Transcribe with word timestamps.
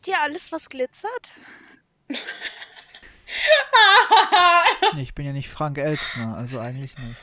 Mögt 0.00 0.08
ihr 0.08 0.22
alles, 0.22 0.50
was 0.50 0.70
glitzert? 0.70 1.32
nee, 4.94 5.02
ich 5.02 5.14
bin 5.14 5.26
ja 5.26 5.34
nicht 5.34 5.50
Frank 5.50 5.76
Elstner, 5.76 6.38
also 6.38 6.58
eigentlich 6.58 6.96
nicht. 6.96 7.20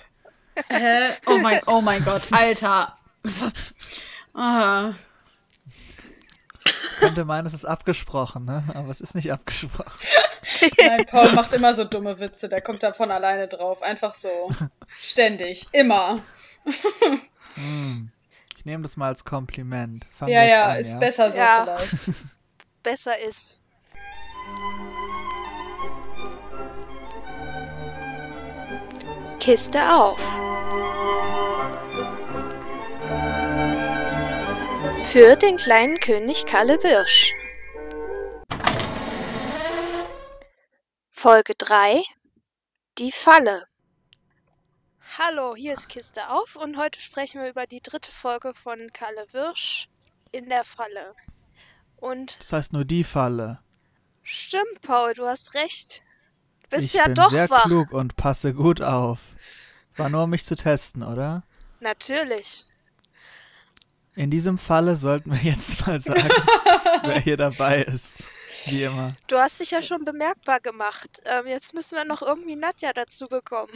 Hä? 0.70 1.10
Oh 1.26 1.40
mein, 1.40 1.60
oh 1.66 1.82
mein 1.82 2.06
Gott, 2.06 2.32
Alter. 2.32 2.96
Ah. 4.40 4.94
Könnte 7.00 7.26
meinen, 7.26 7.48
es 7.48 7.56
ist 7.56 7.66
abgesprochen, 7.66 8.46
ne? 8.46 8.64
Aber 8.76 8.92
es 8.92 9.02
ist 9.02 9.16
nicht 9.16 9.32
abgesprochen. 9.32 10.08
Nein, 10.78 11.08
Paul 11.08 11.32
macht 11.32 11.54
immer 11.54 11.74
so 11.74 11.86
dumme 11.86 12.20
Witze, 12.20 12.48
der 12.48 12.62
kommt 12.62 12.84
da 12.84 12.94
von 12.94 13.10
alleine 13.10 13.48
drauf. 13.48 13.82
Einfach 13.82 14.14
so. 14.14 14.52
Ständig. 15.02 15.66
Immer. 15.72 16.22
Hm. 17.56 18.12
Ich 18.60 18.66
nehme 18.66 18.84
das 18.84 18.96
mal 18.96 19.08
als 19.08 19.26
Kompliment. 19.26 20.06
Fangen 20.20 20.34
ja, 20.34 20.44
ja, 20.44 20.66
an, 20.68 20.78
ist 20.78 20.92
ja? 20.92 21.00
besser 21.00 21.32
so 21.32 21.40
ja. 21.40 21.64
vielleicht. 21.64 22.14
Besser 22.88 23.20
ist. 23.20 23.60
Kiste 29.42 29.94
auf. 29.94 30.22
Für 35.04 35.36
den 35.36 35.58
kleinen 35.58 36.00
König 36.00 36.46
Kalle 36.46 36.82
Wirsch. 36.82 37.34
Folge 41.10 41.56
3 41.58 42.02
Die 43.00 43.12
Falle. 43.12 43.68
Hallo, 45.18 45.58
hier 45.58 45.74
ist 45.74 45.90
Kiste 45.90 46.30
auf 46.30 46.56
und 46.56 46.78
heute 46.78 47.02
sprechen 47.02 47.42
wir 47.42 47.50
über 47.50 47.68
die 47.68 47.82
dritte 47.82 48.14
Folge 48.14 48.54
von 48.54 48.94
Kalle 48.94 49.26
Wirsch 49.34 49.90
in 50.32 50.48
der 50.48 50.64
Falle. 50.64 51.16
Und 51.98 52.40
das 52.40 52.54
heißt 52.54 52.74
nur 52.74 52.86
die 52.86 53.04
Falle. 53.04 53.60
Stimmt, 54.24 54.82
Paul, 54.82 55.14
du 55.14 55.26
hast 55.26 55.54
recht. 55.54 56.04
Du 56.64 56.70
bist 56.70 56.86
ich 56.86 56.94
ja 56.94 57.06
bin 57.06 57.16
doch 57.16 57.32
sehr 57.32 57.50
wach. 57.50 57.64
klug 57.64 57.92
und 57.92 58.16
passe 58.16 58.54
gut 58.54 58.82
auf. 58.82 59.20
War 59.96 60.10
nur 60.10 60.24
um 60.24 60.30
mich 60.30 60.46
zu 60.46 60.56
testen, 60.56 61.02
oder? 61.04 61.44
Natürlich. 61.80 62.66
In 64.16 64.32
diesem 64.32 64.58
Falle 64.58 64.96
sollten 64.96 65.32
wir 65.32 65.42
jetzt 65.42 65.86
mal 65.88 66.00
sagen, 66.02 66.30
wer 67.04 67.20
hier 67.20 67.38
dabei 67.38 67.84
ist. 67.84 68.24
Wie 68.66 68.84
immer. 68.84 69.16
Du 69.28 69.38
hast 69.38 69.60
dich 69.60 69.72
ja 69.72 69.82
schon 69.82 70.04
bemerkbar 70.04 70.60
gemacht. 70.60 71.22
Ähm, 71.26 71.48
jetzt 71.48 71.74
müssen 71.74 71.96
wir 71.96 72.06
noch 72.06 72.22
irgendwie 72.22 72.56
Nadja 72.56 72.92
dazu 72.94 73.28
bekommen. 73.28 73.72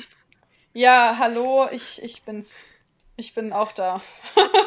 Ja, 0.74 1.16
hallo, 1.20 1.68
ich, 1.72 2.02
ich 2.02 2.24
bin's. 2.24 2.66
Ich 3.18 3.36
bin 3.36 3.54
auch 3.54 3.72
da. 3.72 4.02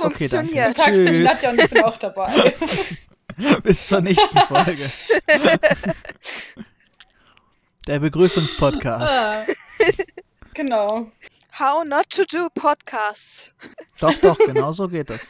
Funktioniert. 0.00 0.78
Okay, 0.78 0.84
Tag, 0.84 0.94
ich 0.94 1.04
bin 1.04 1.22
Nadja 1.22 1.50
und 1.50 1.60
ich 1.60 1.70
bin 1.70 1.82
auch 1.82 1.96
dabei. 1.96 2.54
Bis 3.62 3.86
zur 3.88 4.00
nächsten 4.00 4.38
Folge. 4.40 4.76
Der 7.86 7.98
Begrüßungspodcast. 7.98 9.10
Ah, 9.10 9.44
genau. 10.54 11.10
How 11.58 11.84
not 11.84 12.08
to 12.10 12.24
do 12.24 12.48
podcasts. 12.54 13.54
Doch, 14.00 14.14
doch, 14.14 14.38
genau 14.38 14.72
so 14.72 14.88
geht 14.88 15.10
das. 15.10 15.28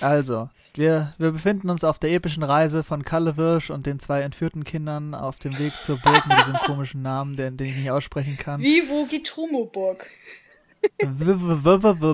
Also, 0.00 0.50
wir, 0.74 1.12
wir 1.16 1.30
befinden 1.30 1.70
uns 1.70 1.84
auf 1.84 1.98
der 1.98 2.10
epischen 2.10 2.42
Reise 2.42 2.84
von 2.84 3.04
Kalle 3.04 3.36
Wirsch 3.36 3.70
und 3.70 3.86
den 3.86 3.98
zwei 3.98 4.20
entführten 4.20 4.64
Kindern 4.64 5.14
auf 5.14 5.38
dem 5.38 5.58
Weg 5.58 5.72
zur 5.80 5.98
Burg 5.98 6.26
mit 6.26 6.38
diesem 6.38 6.54
komischen 6.54 7.02
Namen, 7.02 7.36
den, 7.36 7.56
den 7.56 7.68
ich 7.68 7.76
nicht 7.76 7.90
aussprechen 7.90 8.36
kann. 8.36 8.60
Vivo 8.60 9.06
Gitrumo 9.06 9.64
Burg. 9.64 10.06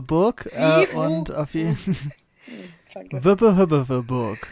Burg 0.00 0.48
äh, 0.52 0.86
und 0.94 1.34
auf 1.34 1.54
jeden 1.54 1.96
Fall 3.84 4.02
Burg. 4.02 4.46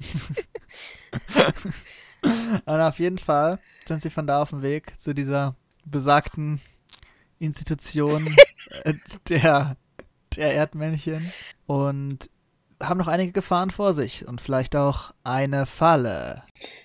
und 2.64 2.80
auf 2.80 2.98
jeden 2.98 3.18
Fall 3.18 3.58
sind 3.86 4.02
sie 4.02 4.10
von 4.10 4.26
da 4.26 4.42
auf 4.42 4.50
dem 4.50 4.62
Weg 4.62 5.00
zu 5.00 5.14
dieser 5.14 5.56
besagten 5.84 6.60
Institution 7.38 8.36
äh, 8.84 8.94
der, 9.28 9.76
der 10.36 10.52
Erdmännchen 10.52 11.32
und 11.66 12.30
haben 12.82 12.98
noch 12.98 13.08
einige 13.08 13.32
Gefahren 13.32 13.70
vor 13.70 13.94
sich 13.94 14.26
und 14.26 14.40
vielleicht 14.40 14.76
auch 14.76 15.12
eine 15.22 15.66
Falle. 15.66 16.42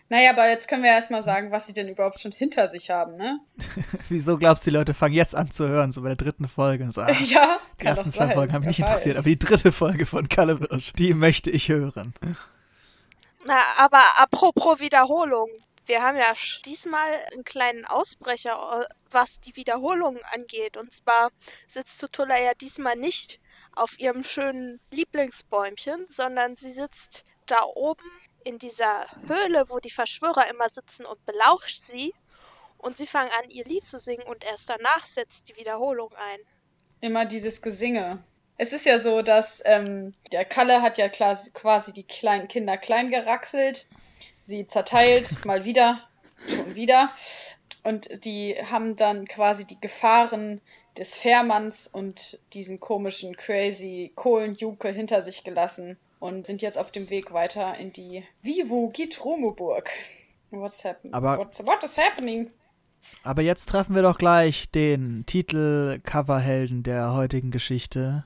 Naja, 0.09 0.31
aber 0.31 0.49
jetzt 0.49 0.67
können 0.67 0.81
wir 0.81 0.89
erstmal 0.89 1.21
sagen, 1.21 1.51
was 1.51 1.67
sie 1.67 1.73
denn 1.73 1.87
überhaupt 1.87 2.19
schon 2.19 2.31
hinter 2.31 2.67
sich 2.67 2.89
haben, 2.89 3.15
ne? 3.15 3.39
Wieso 4.09 4.37
glaubst 4.37 4.65
du, 4.65 4.71
die 4.71 4.77
Leute 4.77 4.93
fangen 4.93 5.13
jetzt 5.13 5.35
an 5.35 5.51
zu 5.51 5.67
hören, 5.67 5.91
so 5.91 6.01
bei 6.01 6.07
der 6.07 6.17
dritten 6.17 6.47
Folge? 6.47 6.83
Und 6.83 6.93
so, 6.93 7.01
ah, 7.01 7.11
ja, 7.25 7.59
die 7.79 7.85
ersten 7.85 8.09
zwei 8.09 8.25
sein. 8.25 8.35
Folgen 8.35 8.53
haben 8.53 8.65
mich 8.65 8.79
nicht 8.79 8.87
interessiert, 8.87 9.17
aber 9.17 9.29
die 9.29 9.39
dritte 9.39 9.71
Folge 9.71 10.05
von 10.05 10.27
Kalle 10.27 10.59
Wirsch, 10.59 10.93
die 10.93 11.13
möchte 11.13 11.51
ich 11.51 11.69
hören. 11.69 12.13
Na, 13.45 13.59
aber 13.77 14.01
apropos 14.17 14.79
Wiederholung. 14.79 15.49
Wir 15.85 16.03
haben 16.03 16.17
ja 16.17 16.33
diesmal 16.65 17.07
einen 17.31 17.43
kleinen 17.43 17.85
Ausbrecher, 17.85 18.85
was 19.09 19.41
die 19.41 19.55
Wiederholung 19.55 20.19
angeht. 20.33 20.77
Und 20.77 20.93
zwar 20.93 21.29
sitzt 21.67 21.99
Tutula 21.99 22.37
ja 22.39 22.51
diesmal 22.53 22.95
nicht 22.95 23.39
auf 23.79 23.99
ihrem 23.99 24.23
schönen 24.23 24.79
Lieblingsbäumchen, 24.91 26.05
sondern 26.09 26.55
sie 26.55 26.71
sitzt 26.71 27.23
da 27.45 27.63
oben 27.75 28.03
in 28.43 28.59
dieser 28.59 29.05
Höhle, 29.27 29.65
wo 29.69 29.79
die 29.79 29.89
Verschwörer 29.89 30.49
immer 30.49 30.69
sitzen 30.69 31.05
und 31.05 31.25
belauscht 31.25 31.81
sie. 31.81 32.13
Und 32.77 32.97
sie 32.97 33.07
fangen 33.07 33.31
an, 33.41 33.49
ihr 33.49 33.65
Lied 33.65 33.85
zu 33.85 33.99
singen 33.99 34.23
und 34.23 34.45
erst 34.45 34.69
danach 34.69 35.05
setzt 35.05 35.49
die 35.49 35.57
Wiederholung 35.57 36.13
ein. 36.13 36.39
Immer 37.01 37.25
dieses 37.25 37.61
Gesinge. 37.61 38.23
Es 38.57 38.73
ist 38.73 38.85
ja 38.85 38.99
so, 38.99 39.21
dass 39.21 39.61
ähm, 39.65 40.13
der 40.31 40.45
Kalle 40.45 40.81
hat 40.81 40.97
ja 40.97 41.09
quasi 41.09 41.93
die 41.93 42.03
kleinen 42.03 42.47
Kinder 42.47 42.77
klein 42.77 43.09
geraxelt 43.09 43.87
sie 44.49 44.67
zerteilt, 44.67 45.33
mal 45.45 45.63
wieder, 45.63 46.01
schon 46.47 46.75
wieder. 46.75 47.13
Und 47.83 48.25
die 48.25 48.55
haben 48.69 48.97
dann 48.97 49.25
quasi 49.25 49.65
die 49.65 49.79
Gefahren 49.79 50.59
des 50.99 51.17
Fährmanns 51.17 51.87
und 51.87 52.39
diesen 52.53 52.79
komischen, 52.79 53.35
crazy 53.35 54.11
Kohlenjuke 54.15 54.89
hinter 54.89 55.21
sich 55.21 55.43
gelassen 55.43 55.97
und 56.19 56.45
sind 56.45 56.61
jetzt 56.61 56.77
auf 56.77 56.91
dem 56.91 57.09
Weg 57.09 57.31
weiter 57.31 57.77
in 57.77 57.93
die 57.93 58.25
Vivo 58.41 58.89
Gitromoburg. 58.89 59.89
What's 60.51 60.83
happening? 60.83 61.13
Aber, 61.13 61.37
What's, 61.37 61.65
what 61.65 61.83
is 61.83 61.97
happening? 61.97 62.51
Aber 63.23 63.41
jetzt 63.41 63.67
treffen 63.67 63.95
wir 63.95 64.01
doch 64.01 64.17
gleich 64.17 64.69
den 64.71 65.25
Titel-Coverhelden 65.25 66.83
der 66.83 67.13
heutigen 67.13 67.49
Geschichte. 67.49 68.25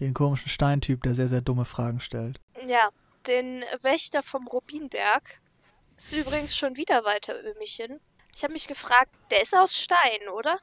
Den 0.00 0.14
komischen 0.14 0.48
Steintyp, 0.48 1.02
der 1.02 1.14
sehr, 1.14 1.28
sehr 1.28 1.42
dumme 1.42 1.66
Fragen 1.66 2.00
stellt. 2.00 2.40
Ja, 2.66 2.88
den 3.26 3.62
Wächter 3.82 4.22
vom 4.22 4.46
Rubinberg. 4.46 5.40
Ist 5.96 6.14
übrigens 6.14 6.56
schon 6.56 6.76
wieder 6.76 7.04
Walter 7.04 7.34
Ömichen. 7.44 8.00
Ich 8.34 8.42
habe 8.42 8.52
mich 8.52 8.68
gefragt, 8.68 9.10
der 9.30 9.42
ist 9.42 9.54
aus 9.54 9.78
Stein, 9.78 10.28
oder? 10.34 10.58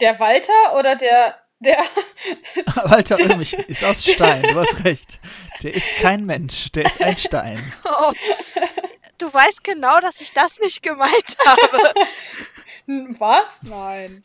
Der 0.00 0.18
Walter 0.18 0.78
oder 0.78 0.96
der. 0.96 1.36
Der. 1.60 1.78
Walter 2.84 3.14
der, 3.14 3.30
Ömichen 3.30 3.60
ist 3.64 3.84
aus 3.84 4.04
Stein, 4.04 4.42
du 4.42 4.54
hast 4.56 4.84
recht. 4.84 5.20
Der 5.62 5.72
ist 5.72 5.96
kein 6.00 6.26
Mensch, 6.26 6.70
der 6.72 6.84
ist 6.84 7.00
ein 7.00 7.16
Stein. 7.16 7.62
Oh, 7.84 8.12
du 9.18 9.32
weißt 9.32 9.62
genau, 9.62 10.00
dass 10.00 10.20
ich 10.20 10.32
das 10.32 10.58
nicht 10.58 10.82
gemeint 10.82 11.36
habe. 11.46 11.94
Was? 13.18 13.62
Nein. 13.62 14.24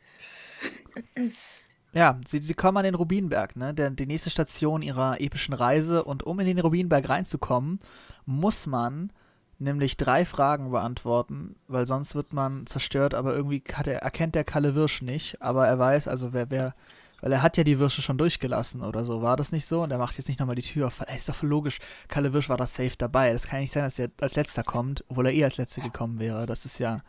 Ja, 1.94 2.20
sie, 2.26 2.40
sie 2.40 2.54
kommen 2.56 2.78
an 2.78 2.84
den 2.84 2.96
Rubinberg, 2.96 3.56
ne? 3.56 3.74
Der, 3.74 3.92
die 3.92 4.08
nächste 4.08 4.30
Station 4.30 4.82
ihrer 4.82 5.22
epischen 5.22 5.54
Reise. 5.54 6.04
Und 6.04 6.24
um 6.24 6.40
in 6.40 6.48
den 6.48 6.60
Rubinberg 6.60 7.08
reinzukommen, 7.08 7.80
muss 8.26 8.68
man 8.68 9.14
nämlich 9.60 9.98
drei 9.98 10.26
Fragen 10.26 10.72
beantworten, 10.72 11.56
weil 11.68 11.86
sonst 11.86 12.16
wird 12.16 12.34
man 12.34 12.66
zerstört, 12.66 13.14
aber 13.14 13.34
irgendwie 13.36 13.64
er, 13.86 14.02
erkennt 14.02 14.36
der 14.36 14.44
Kalle 14.44 14.76
Wirsch 14.76 15.02
nicht, 15.02 15.42
aber 15.42 15.68
er 15.68 15.78
weiß, 15.78 16.08
also 16.08 16.34
wer, 16.34 16.50
wer, 16.50 16.76
weil 17.22 17.32
er 17.34 17.42
hat 17.42 17.58
ja 17.58 17.64
die 17.64 17.80
Würsche 17.80 18.02
schon 18.02 18.18
durchgelassen 18.18 18.82
oder 18.82 19.06
so, 19.06 19.22
war 19.22 19.38
das 19.38 19.52
nicht 19.52 19.66
so? 19.66 19.82
Und 19.84 19.92
er 19.92 19.98
macht 19.98 20.18
jetzt 20.18 20.28
nicht 20.28 20.40
nochmal 20.40 20.56
die 20.56 20.62
Tür 20.62 20.88
auf, 20.88 21.02
ey, 21.06 21.16
ist 21.16 21.30
doch 21.30 21.44
logisch, 21.44 21.80
Kalle 22.08 22.34
Wirsch 22.34 22.50
war 22.50 22.58
da 22.58 22.66
safe 22.66 22.96
dabei, 22.98 23.34
das 23.34 23.48
kann 23.48 23.60
nicht 23.60 23.74
sein, 23.74 23.84
dass 23.84 24.00
er 24.00 24.10
als 24.22 24.36
letzter 24.36 24.64
kommt, 24.64 25.04
obwohl 25.10 25.28
er 25.28 25.34
eh 25.34 25.44
als 25.44 25.58
letzter 25.58 25.82
gekommen 25.82 26.20
wäre, 26.20 26.46
das 26.46 26.66
ist 26.66 26.80
ja... 26.80 27.02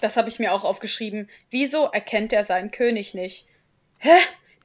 Das 0.00 0.16
habe 0.16 0.28
ich 0.28 0.38
mir 0.38 0.52
auch 0.52 0.64
aufgeschrieben. 0.64 1.28
Wieso 1.50 1.86
erkennt 1.86 2.32
er 2.32 2.44
seinen 2.44 2.70
König 2.70 3.14
nicht? 3.14 3.48
Hä? 3.98 4.16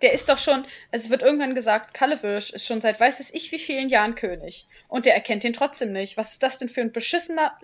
Der 0.04 0.12
ist 0.12 0.30
doch 0.30 0.38
schon, 0.38 0.66
es 0.92 1.10
wird 1.10 1.24
irgendwann 1.24 1.56
gesagt, 1.56 1.94
Kallewirsch 1.94 2.52
ist 2.52 2.68
schon 2.68 2.82
seit 2.82 3.00
weiß 3.00 3.20
es 3.20 3.34
ich 3.34 3.52
wie 3.52 3.60
vielen 3.60 3.90
Jahren 3.90 4.16
König. 4.16 4.68
Und 4.88 5.06
der 5.06 5.16
erkennt 5.16 5.44
ihn 5.46 5.54
trotzdem 5.54 5.94
nicht. 5.94 6.18
Was 6.18 6.34
ist 6.34 6.44
das 6.44 6.58
denn 6.58 6.70
für 6.70 6.82
ein 6.82 6.92
beschissener 6.92 7.58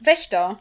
Wächter? 0.00 0.58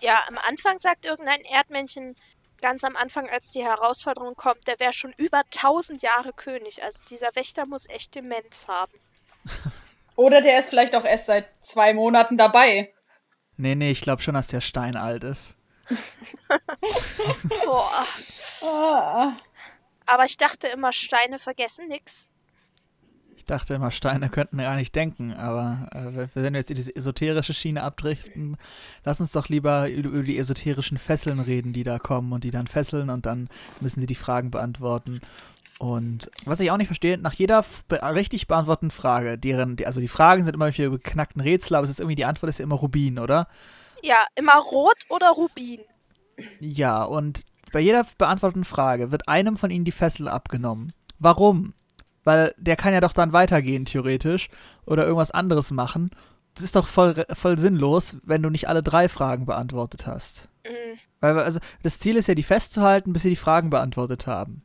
Ja, 0.00 0.18
am 0.28 0.38
Anfang 0.48 0.78
sagt 0.78 1.04
irgendein 1.04 1.42
Erdmännchen, 1.42 2.16
ganz 2.62 2.82
am 2.82 2.96
Anfang, 2.96 3.28
als 3.28 3.52
die 3.52 3.62
Herausforderung 3.62 4.34
kommt, 4.34 4.66
der 4.66 4.80
wäre 4.80 4.94
schon 4.94 5.12
über 5.18 5.42
tausend 5.50 6.02
Jahre 6.02 6.32
König. 6.32 6.82
Also 6.82 7.02
dieser 7.10 7.34
Wächter 7.36 7.66
muss 7.66 7.88
echt 7.88 8.14
Demenz 8.14 8.66
haben. 8.68 8.92
Oder 10.16 10.40
der 10.40 10.58
ist 10.58 10.70
vielleicht 10.70 10.96
auch 10.96 11.04
erst 11.04 11.26
seit 11.26 11.46
zwei 11.60 11.92
Monaten 11.92 12.38
dabei. 12.38 12.92
Nee, 13.58 13.74
nee, 13.74 13.90
ich 13.90 14.00
glaube 14.00 14.22
schon, 14.22 14.34
dass 14.34 14.48
der 14.48 14.62
Stein 14.62 14.96
alt 14.96 15.24
ist. 15.24 15.56
Boah. 17.64 18.06
Ah. 18.62 19.32
Aber 20.06 20.24
ich 20.24 20.36
dachte 20.36 20.68
immer, 20.68 20.92
Steine 20.92 21.38
vergessen 21.38 21.88
nix. 21.88 22.30
dachte 23.46 23.74
immer, 23.74 23.90
Steine 23.90 24.28
könnten 24.28 24.58
gar 24.58 24.76
nicht 24.76 24.94
denken, 24.94 25.32
aber 25.32 25.88
äh, 25.92 26.28
wenn 26.34 26.52
wir 26.52 26.60
jetzt 26.60 26.70
in 26.70 26.76
diese 26.76 26.94
esoterische 26.94 27.54
Schiene 27.54 27.82
abdriften, 27.82 28.56
lass 29.04 29.20
uns 29.20 29.32
doch 29.32 29.48
lieber 29.48 29.88
über 29.88 30.22
die 30.22 30.38
esoterischen 30.38 30.98
Fesseln 30.98 31.40
reden, 31.40 31.72
die 31.72 31.84
da 31.84 31.98
kommen 31.98 32.32
und 32.32 32.44
die 32.44 32.50
dann 32.50 32.66
fesseln 32.66 33.10
und 33.10 33.26
dann 33.26 33.48
müssen 33.80 34.00
sie 34.00 34.06
die 34.06 34.14
Fragen 34.14 34.50
beantworten. 34.50 35.20
Und 35.78 36.30
was 36.46 36.60
ich 36.60 36.70
auch 36.70 36.78
nicht 36.78 36.86
verstehe, 36.86 37.18
nach 37.18 37.34
jeder 37.34 37.64
be 37.88 38.00
richtig 38.02 38.46
beantworteten 38.46 38.90
Frage, 38.90 39.36
deren, 39.38 39.76
die, 39.76 39.86
also 39.86 40.00
die 40.00 40.08
Fragen 40.08 40.42
sind 40.42 40.54
immer 40.54 40.72
für 40.72 40.90
beknackten 40.90 41.42
Rätsel, 41.42 41.76
aber 41.76 41.84
es 41.84 41.90
ist 41.90 42.00
irgendwie, 42.00 42.14
die 42.14 42.24
Antwort 42.24 42.48
ist 42.48 42.58
ja 42.58 42.64
immer 42.64 42.76
Rubin, 42.76 43.18
oder? 43.18 43.48
Ja, 44.02 44.24
immer 44.34 44.56
Rot 44.56 44.96
oder 45.10 45.30
Rubin. 45.30 45.80
Ja, 46.60 47.02
und 47.02 47.44
bei 47.72 47.80
jeder 47.80 48.06
beantworteten 48.18 48.64
Frage 48.64 49.10
wird 49.10 49.28
einem 49.28 49.56
von 49.56 49.70
ihnen 49.70 49.84
die 49.84 49.92
Fessel 49.92 50.28
abgenommen. 50.28 50.92
Warum? 51.18 51.74
Weil 52.24 52.54
der 52.58 52.76
kann 52.76 52.92
ja 52.92 53.00
doch 53.00 53.12
dann 53.12 53.32
weitergehen, 53.32 53.84
theoretisch, 53.84 54.48
oder 54.84 55.04
irgendwas 55.04 55.30
anderes 55.30 55.70
machen. 55.70 56.10
Das 56.54 56.64
ist 56.64 56.76
doch 56.76 56.86
voll, 56.86 57.26
voll 57.32 57.58
sinnlos, 57.58 58.16
wenn 58.22 58.42
du 58.42 58.50
nicht 58.50 58.68
alle 58.68 58.82
drei 58.82 59.08
Fragen 59.08 59.46
beantwortet 59.46 60.06
hast. 60.06 60.48
Mhm. 60.64 60.98
Weil, 61.20 61.38
also, 61.38 61.60
das 61.82 61.98
Ziel 61.98 62.16
ist 62.16 62.26
ja, 62.28 62.34
die 62.34 62.42
festzuhalten, 62.42 63.12
bis 63.12 63.22
sie 63.22 63.30
die 63.30 63.36
Fragen 63.36 63.70
beantwortet 63.70 64.26
haben. 64.26 64.60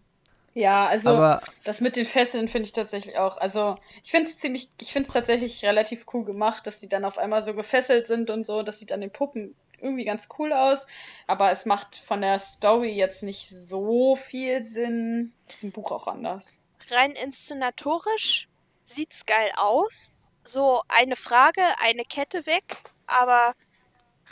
Ja, 0.54 0.88
also 0.88 1.12
Aber 1.12 1.42
das 1.64 1.80
mit 1.82 1.96
den 1.96 2.06
Fesseln 2.06 2.48
finde 2.48 2.66
ich 2.66 2.74
tatsächlich 2.74 3.18
auch. 3.18 3.38
Also 3.38 3.78
ich 4.04 4.12
finde 4.12 4.30
es 4.30 4.38
ziemlich, 4.38 4.70
ich 4.82 4.92
finde 4.92 5.08
es 5.08 5.14
tatsächlich 5.14 5.64
relativ 5.64 6.06
cool 6.14 6.26
gemacht, 6.26 6.68
dass 6.68 6.80
die 6.80 6.90
dann 6.90 7.06
auf 7.06 7.18
einmal 7.18 7.42
so 7.42 7.54
gefesselt 7.54 8.06
sind 8.06 8.30
und 8.30 8.46
so. 8.46 8.62
Das 8.62 8.80
sieht 8.80 8.92
an 8.92 9.00
den 9.00 9.12
Puppen 9.12 9.56
irgendwie 9.82 10.06
ganz 10.06 10.30
cool 10.38 10.54
aus. 10.54 10.88
Aber 11.28 11.52
es 11.52 11.66
macht 11.66 11.96
von 11.96 12.22
der 12.22 12.40
Story 12.40 12.92
jetzt 12.94 13.24
nicht 13.24 13.50
so 13.50 14.16
viel 14.16 14.64
Sinn. 14.64 15.34
Das 15.48 15.58
ist 15.58 15.64
im 15.64 15.72
Buch 15.72 15.92
auch 15.92 16.08
anders. 16.08 16.58
Rein 16.90 17.12
inszenatorisch 17.12 18.48
sieht's 18.84 19.26
geil 19.26 19.52
aus. 19.56 20.18
So 20.44 20.82
eine 20.88 21.16
Frage, 21.16 21.62
eine 21.84 22.04
Kette 22.04 22.46
weg. 22.46 22.78
Aber 23.08 23.54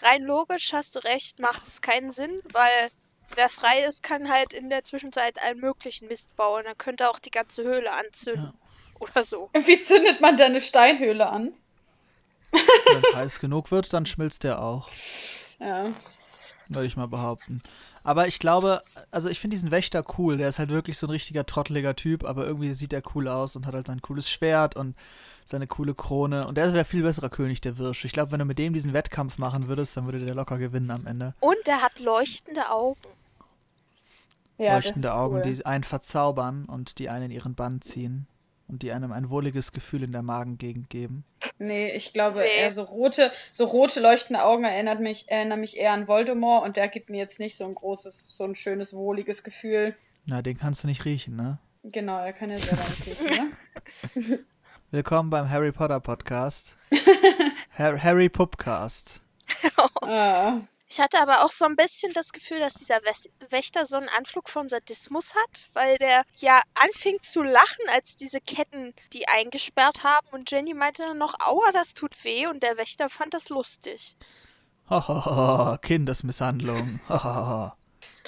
rein 0.02 0.24
logisch 0.24 0.74
hast 0.74 0.96
du 0.96 1.00
recht, 1.00 1.40
macht 1.40 1.68
es 1.68 1.82
keinen 1.82 2.12
Sinn, 2.12 2.42
weil 2.52 2.90
wer 3.36 3.50
frei 3.50 3.84
ist, 3.88 4.04
kann 4.04 4.30
halt 4.30 4.54
in 4.54 4.70
der 4.70 4.84
Zwischenzeit 4.84 5.42
allen 5.44 5.60
möglichen 5.60 6.08
Mist 6.08 6.36
bauen. 6.36 6.66
Er 6.66 6.76
könnte 6.76 7.10
auch 7.10 7.20
die 7.20 7.32
ganze 7.32 7.64
Höhle 7.64 7.92
anzünden. 7.92 8.54
Ja. 8.54 8.70
Oder 9.00 9.24
so. 9.24 9.50
Wie 9.54 9.82
zündet 9.82 10.20
man 10.20 10.36
da 10.36 10.46
eine 10.46 10.60
Steinhöhle 10.60 11.30
an? 11.30 11.54
Wenn 12.52 13.04
es 13.04 13.16
heiß 13.16 13.40
genug 13.40 13.72
wird, 13.72 13.94
dann 13.94 14.06
schmilzt 14.06 14.44
der 14.44 14.62
auch. 14.62 14.90
Ja. 15.60 15.88
Würde 16.70 16.86
ich 16.86 16.98
mal 16.98 17.08
behaupten. 17.08 17.62
Aber 18.04 18.28
ich 18.28 18.40
glaube, 18.40 18.82
also 19.12 19.28
ich 19.28 19.40
finde 19.40 19.56
diesen 19.56 19.72
Wächter 19.72 20.04
cool. 20.18 20.38
Der 20.38 20.50
ist 20.50 20.60
halt 20.60 20.70
wirklich 20.70 20.98
so 20.98 21.08
ein 21.08 21.12
richtiger 21.12 21.46
trotteliger 21.46 21.96
Typ, 21.96 22.24
aber 22.24 22.46
irgendwie 22.46 22.74
sieht 22.74 22.94
er 22.94 23.02
cool 23.16 23.28
aus 23.28 23.56
und 23.56 23.66
hat 23.66 23.74
halt 23.74 23.88
sein 23.88 24.02
cooles 24.02 24.30
Schwert 24.30 24.76
und 24.76 24.96
seine 25.46 25.68
coole 25.68 25.96
Krone. 25.96 26.48
Und 26.48 26.56
der 26.56 26.66
ist 26.66 26.74
der 26.74 26.86
viel 26.86 27.04
besserer 27.04 27.30
König 27.30 27.60
der 27.62 27.78
Wirsche. 27.78 28.08
Ich 28.08 28.14
glaube, 28.14 28.32
wenn 28.32 28.40
du 28.40 28.46
mit 28.46 28.60
dem 28.60 28.74
diesen 28.74 28.94
Wettkampf 28.94 29.38
machen 29.40 29.68
würdest, 29.68 29.98
dann 29.98 30.06
würde 30.06 30.20
der 30.20 30.36
locker 30.36 30.60
gewinnen 30.60 30.92
am 30.92 31.08
Ende. 31.08 31.34
Und 31.40 31.58
der 31.66 31.82
hat 31.82 32.00
leuchtende 32.00 32.70
Augen. 32.70 33.00
Ja, 34.58 34.76
leuchtende 34.76 35.14
Augen, 35.14 35.38
cool. 35.38 35.42
die 35.42 35.66
einen 35.66 35.84
verzaubern 35.84 36.66
und 36.66 37.00
die 37.00 37.10
einen 37.10 37.26
in 37.26 37.32
ihren 37.32 37.56
Bann 37.56 37.82
ziehen 37.82 38.28
und 38.70 38.84
die 38.84 38.92
einem 38.92 39.12
ein 39.12 39.30
wohliges 39.30 39.72
Gefühl 39.72 40.04
in 40.04 40.12
der 40.12 40.22
Magengegend 40.22 40.90
geben. 40.90 41.26
Nee, 41.58 41.92
ich 41.92 42.14
glaube 42.14 42.40
nee. 42.40 42.62
eher 42.62 42.72
so 42.72 42.84
rote, 42.84 43.32
so 43.52 43.66
rote 43.66 44.00
leuchtende 44.00 44.44
Augen 44.44 44.64
erinnert 44.64 45.00
mich, 45.00 45.30
erinnern 45.30 45.60
mich 45.60 45.78
eher 45.78 45.92
an 45.92 46.08
Voldemort 46.08 46.66
und 46.66 46.78
der 46.78 46.88
gibt 46.88 47.10
mir 47.10 47.18
jetzt 47.18 47.40
nicht 47.40 47.58
so 47.58 47.66
ein 47.66 47.76
großes, 47.76 48.38
so 48.38 48.44
ein 48.44 48.56
schönes, 48.56 48.96
wohliges 48.96 49.44
Gefühl. 49.44 49.96
Na, 50.26 50.42
den 50.42 50.58
kannst 50.58 50.84
du 50.84 50.88
nicht 50.88 51.04
riechen, 51.06 51.36
ne? 51.36 51.58
Genau, 51.84 52.20
er 52.20 52.34
kann 52.34 52.52
ja 52.52 52.58
selber 52.58 52.84
nicht 52.84 53.08
riechen, 53.08 53.52
ne? 54.28 54.40
Willkommen 54.92 55.30
beim 55.30 55.50
Harry 55.50 55.72
Potter 55.72 56.00
Podcast. 56.00 56.78
Harry 57.78 58.30
Pupcast. 58.30 59.22
ah. 60.02 60.60
Ich 60.92 61.00
hatte 61.00 61.22
aber 61.22 61.46
auch 61.46 61.52
so 61.52 61.66
ein 61.66 61.76
bisschen 61.76 62.14
das 62.14 62.32
Gefühl, 62.32 62.60
dass 62.60 62.74
dieser 62.74 63.00
Wächter 63.50 63.86
so 63.86 63.98
einen 63.98 64.10
Anflug 64.10 64.50
von 64.50 64.68
Sadismus 64.68 65.36
hat, 65.36 65.68
weil 65.74 66.00
der 66.00 66.24
ja 66.38 66.62
anfing 66.74 67.20
zu 67.22 67.44
lachen, 67.44 67.86
als 67.94 68.16
diese 68.16 68.42
Ketten 68.42 68.96
die 69.14 69.28
eingesperrt 69.28 70.04
haben 70.04 70.28
und 70.32 70.50
Jenny 70.50 70.74
meinte 70.74 71.04
dann 71.04 71.20
noch, 71.20 71.36
aua, 71.46 71.72
das 71.74 71.94
tut 71.94 72.24
weh 72.24 72.48
und 72.48 72.64
der 72.64 72.78
Wächter 72.78 73.10
fand 73.10 73.36
das 73.36 73.50
lustig. 73.50 74.18
Hahaha, 74.90 75.78
Kindesmisshandlung. 75.78 77.00
Hahaha. 77.08 77.78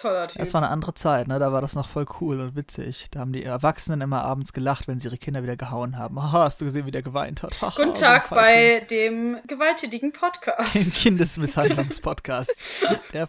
Toller 0.02 0.28
Typ. 0.28 0.40
Das 0.40 0.54
war 0.54 0.64
eine 0.64 0.72
andere 0.72 0.96
Zeit, 0.96 1.28
ne? 1.28 1.38
Da 1.38 1.52
war 1.52 1.62
das 1.62 1.76
noch 1.76 1.88
voll 1.88 2.06
cool 2.20 2.40
und 2.40 2.56
witzig. 2.56 3.08
Da 3.12 3.20
haben 3.20 3.34
die 3.34 3.44
Erwachsenen 3.44 4.02
immer 4.02 4.24
abends 4.24 4.52
gelacht, 4.52 4.88
wenn 4.88 5.00
sie 5.00 5.10
ihre 5.10 5.18
Kinder 5.18 5.44
wieder 5.44 5.56
gehauen 5.56 5.98
haben. 5.98 6.22
Haha, 6.22 6.46
hast 6.46 6.60
du 6.60 6.66
gesehen, 6.66 6.88
wie 6.88 6.92
der 6.92 7.04
geweint 7.04 7.44
hat? 7.44 7.62
Haha, 7.62 7.74
Guten 7.76 7.94
Tag 7.94 8.28
so 8.28 8.36
bei 8.36 8.80
dem 8.90 9.38
gewalttätigen 9.46 10.12
Podcast. 10.12 10.74
Dem 10.74 10.90
Kindesmisshandlungspodcast. 10.90 12.88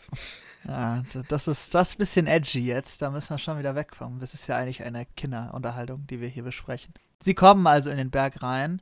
ja, 0.64 1.02
das 1.28 1.46
ist 1.46 1.74
das 1.74 1.94
bisschen 1.94 2.26
edgy 2.26 2.64
jetzt. 2.64 3.02
Da 3.02 3.10
müssen 3.10 3.30
wir 3.30 3.38
schon 3.38 3.58
wieder 3.58 3.74
wegkommen. 3.74 4.18
Das 4.20 4.32
ist 4.32 4.46
ja 4.46 4.56
eigentlich 4.56 4.82
eine 4.82 5.04
Kinderunterhaltung, 5.04 6.06
die 6.06 6.20
wir 6.22 6.28
hier 6.28 6.44
besprechen. 6.44 6.94
Sie 7.20 7.34
kommen 7.34 7.66
also 7.66 7.90
in 7.90 7.98
den 7.98 8.10
Berg 8.10 8.42
rein 8.42 8.80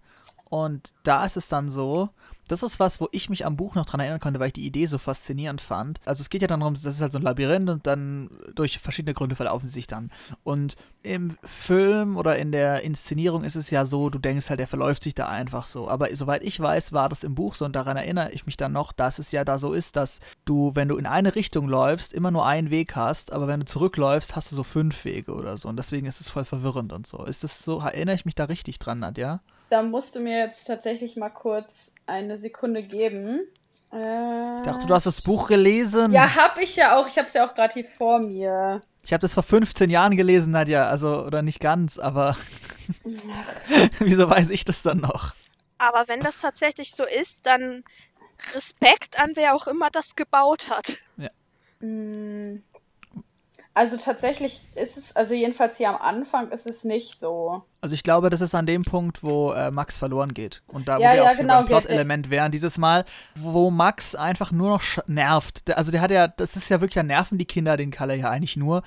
und 0.50 0.92
da 1.04 1.24
ist 1.24 1.36
es 1.36 1.48
dann 1.48 1.68
so, 1.68 2.10
das 2.48 2.64
ist 2.64 2.80
was, 2.80 3.00
wo 3.00 3.08
ich 3.12 3.30
mich 3.30 3.46
am 3.46 3.56
Buch 3.56 3.76
noch 3.76 3.86
dran 3.86 4.00
erinnern 4.00 4.18
konnte, 4.18 4.40
weil 4.40 4.48
ich 4.48 4.54
die 4.54 4.66
Idee 4.66 4.86
so 4.86 4.98
faszinierend 4.98 5.60
fand. 5.60 6.00
Also 6.04 6.22
es 6.22 6.30
geht 6.30 6.42
ja 6.42 6.48
dann 6.48 6.58
darum, 6.58 6.74
das 6.74 6.84
ist 6.84 7.00
halt 7.00 7.12
so 7.12 7.18
ein 7.18 7.22
Labyrinth 7.22 7.70
und 7.70 7.86
dann 7.86 8.28
durch 8.56 8.80
verschiedene 8.80 9.14
Gründe 9.14 9.36
verlaufen 9.36 9.68
sie 9.68 9.74
sich 9.74 9.86
dann. 9.86 10.10
Und 10.42 10.74
im 11.04 11.38
Film 11.44 12.16
oder 12.16 12.36
in 12.36 12.50
der 12.50 12.82
Inszenierung 12.82 13.44
ist 13.44 13.54
es 13.54 13.70
ja 13.70 13.84
so, 13.84 14.10
du 14.10 14.18
denkst 14.18 14.50
halt, 14.50 14.58
der 14.58 14.66
verläuft 14.66 15.04
sich 15.04 15.14
da 15.14 15.28
einfach 15.28 15.64
so. 15.66 15.88
Aber 15.88 16.14
soweit 16.16 16.42
ich 16.42 16.58
weiß, 16.58 16.92
war 16.92 17.08
das 17.08 17.22
im 17.22 17.36
Buch 17.36 17.54
so 17.54 17.64
und 17.64 17.76
daran 17.76 17.96
erinnere 17.96 18.32
ich 18.32 18.44
mich 18.44 18.56
dann 18.56 18.72
noch, 18.72 18.90
dass 18.90 19.20
es 19.20 19.30
ja 19.30 19.44
da 19.44 19.56
so 19.56 19.72
ist, 19.72 19.94
dass 19.94 20.18
du, 20.44 20.72
wenn 20.74 20.88
du 20.88 20.96
in 20.96 21.06
eine 21.06 21.36
Richtung 21.36 21.68
läufst, 21.68 22.12
immer 22.12 22.32
nur 22.32 22.44
einen 22.44 22.70
Weg 22.70 22.96
hast, 22.96 23.32
aber 23.32 23.46
wenn 23.46 23.60
du 23.60 23.66
zurückläufst, 23.66 24.34
hast 24.34 24.50
du 24.50 24.56
so 24.56 24.64
fünf 24.64 25.04
Wege 25.04 25.32
oder 25.34 25.56
so. 25.56 25.68
Und 25.68 25.76
deswegen 25.76 26.06
ist 26.06 26.20
es 26.20 26.28
voll 26.28 26.44
verwirrend 26.44 26.92
und 26.92 27.06
so. 27.06 27.24
Ist 27.24 27.44
das 27.44 27.62
so, 27.62 27.78
erinnere 27.78 28.16
ich 28.16 28.24
mich 28.24 28.34
da 28.34 28.46
richtig 28.46 28.80
dran, 28.80 28.98
Nadja? 28.98 29.40
Da 29.70 29.82
musst 29.82 30.16
du 30.16 30.20
mir 30.20 30.36
jetzt 30.36 30.64
tatsächlich 30.64 31.16
mal 31.16 31.30
kurz 31.30 31.94
eine 32.06 32.36
Sekunde 32.36 32.82
geben. 32.82 33.40
Äh, 33.92 34.58
ich 34.58 34.62
dachte, 34.64 34.86
du 34.86 34.94
hast 34.94 35.06
das 35.06 35.20
Buch 35.20 35.46
gelesen. 35.48 36.12
Ja, 36.12 36.34
hab 36.34 36.58
ich 36.60 36.76
ja 36.76 36.96
auch. 36.96 37.06
Ich 37.06 37.16
hab's 37.18 37.34
ja 37.34 37.46
auch 37.46 37.54
gerade 37.54 37.72
hier 37.74 37.84
vor 37.84 38.18
mir. 38.18 38.80
Ich 39.02 39.12
habe 39.12 39.20
das 39.20 39.34
vor 39.34 39.44
15 39.44 39.88
Jahren 39.88 40.16
gelesen, 40.16 40.50
Nadja. 40.50 40.88
Also, 40.88 41.24
oder 41.24 41.42
nicht 41.42 41.60
ganz, 41.60 41.98
aber. 41.98 42.36
Wieso 44.00 44.28
weiß 44.28 44.50
ich 44.50 44.64
das 44.64 44.82
dann 44.82 44.98
noch? 44.98 45.34
Aber 45.78 46.08
wenn 46.08 46.20
das 46.20 46.40
tatsächlich 46.40 46.92
so 46.92 47.04
ist, 47.04 47.46
dann 47.46 47.84
Respekt 48.54 49.20
an 49.20 49.32
wer 49.34 49.54
auch 49.54 49.68
immer 49.68 49.90
das 49.90 50.16
gebaut 50.16 50.68
hat. 50.68 50.98
Ja. 51.16 51.30
Mm. 51.86 52.62
Also 53.80 53.96
tatsächlich 53.96 54.60
ist 54.74 54.98
es, 54.98 55.16
also 55.16 55.32
jedenfalls 55.32 55.78
hier 55.78 55.88
am 55.88 55.96
Anfang 55.96 56.50
ist 56.50 56.66
es 56.66 56.84
nicht 56.84 57.18
so. 57.18 57.62
Also 57.80 57.94
ich 57.94 58.02
glaube, 58.02 58.28
das 58.28 58.42
ist 58.42 58.54
an 58.54 58.66
dem 58.66 58.82
Punkt, 58.82 59.22
wo 59.22 59.52
äh, 59.52 59.70
Max 59.70 59.96
verloren 59.96 60.34
geht. 60.34 60.60
Und 60.66 60.86
da, 60.86 60.98
wo 60.98 61.02
ja, 61.02 61.14
wir 61.14 61.22
ja, 61.22 61.32
auch 61.32 61.36
genau, 61.38 61.62
Plot-Element 61.62 62.28
wären, 62.28 62.52
dieses 62.52 62.76
Mal, 62.76 63.06
wo 63.36 63.70
Max 63.70 64.14
einfach 64.14 64.52
nur 64.52 64.68
noch 64.68 64.82
nervt. 65.06 65.74
Also 65.74 65.92
der 65.92 66.02
hat 66.02 66.10
ja, 66.10 66.28
das 66.28 66.56
ist 66.56 66.68
ja 66.68 66.82
wirklich, 66.82 66.96
da 66.96 67.02
nerven 67.02 67.38
die 67.38 67.46
Kinder 67.46 67.78
den 67.78 67.90
Kalle 67.90 68.16
ja 68.16 68.28
eigentlich 68.28 68.58
nur, 68.58 68.82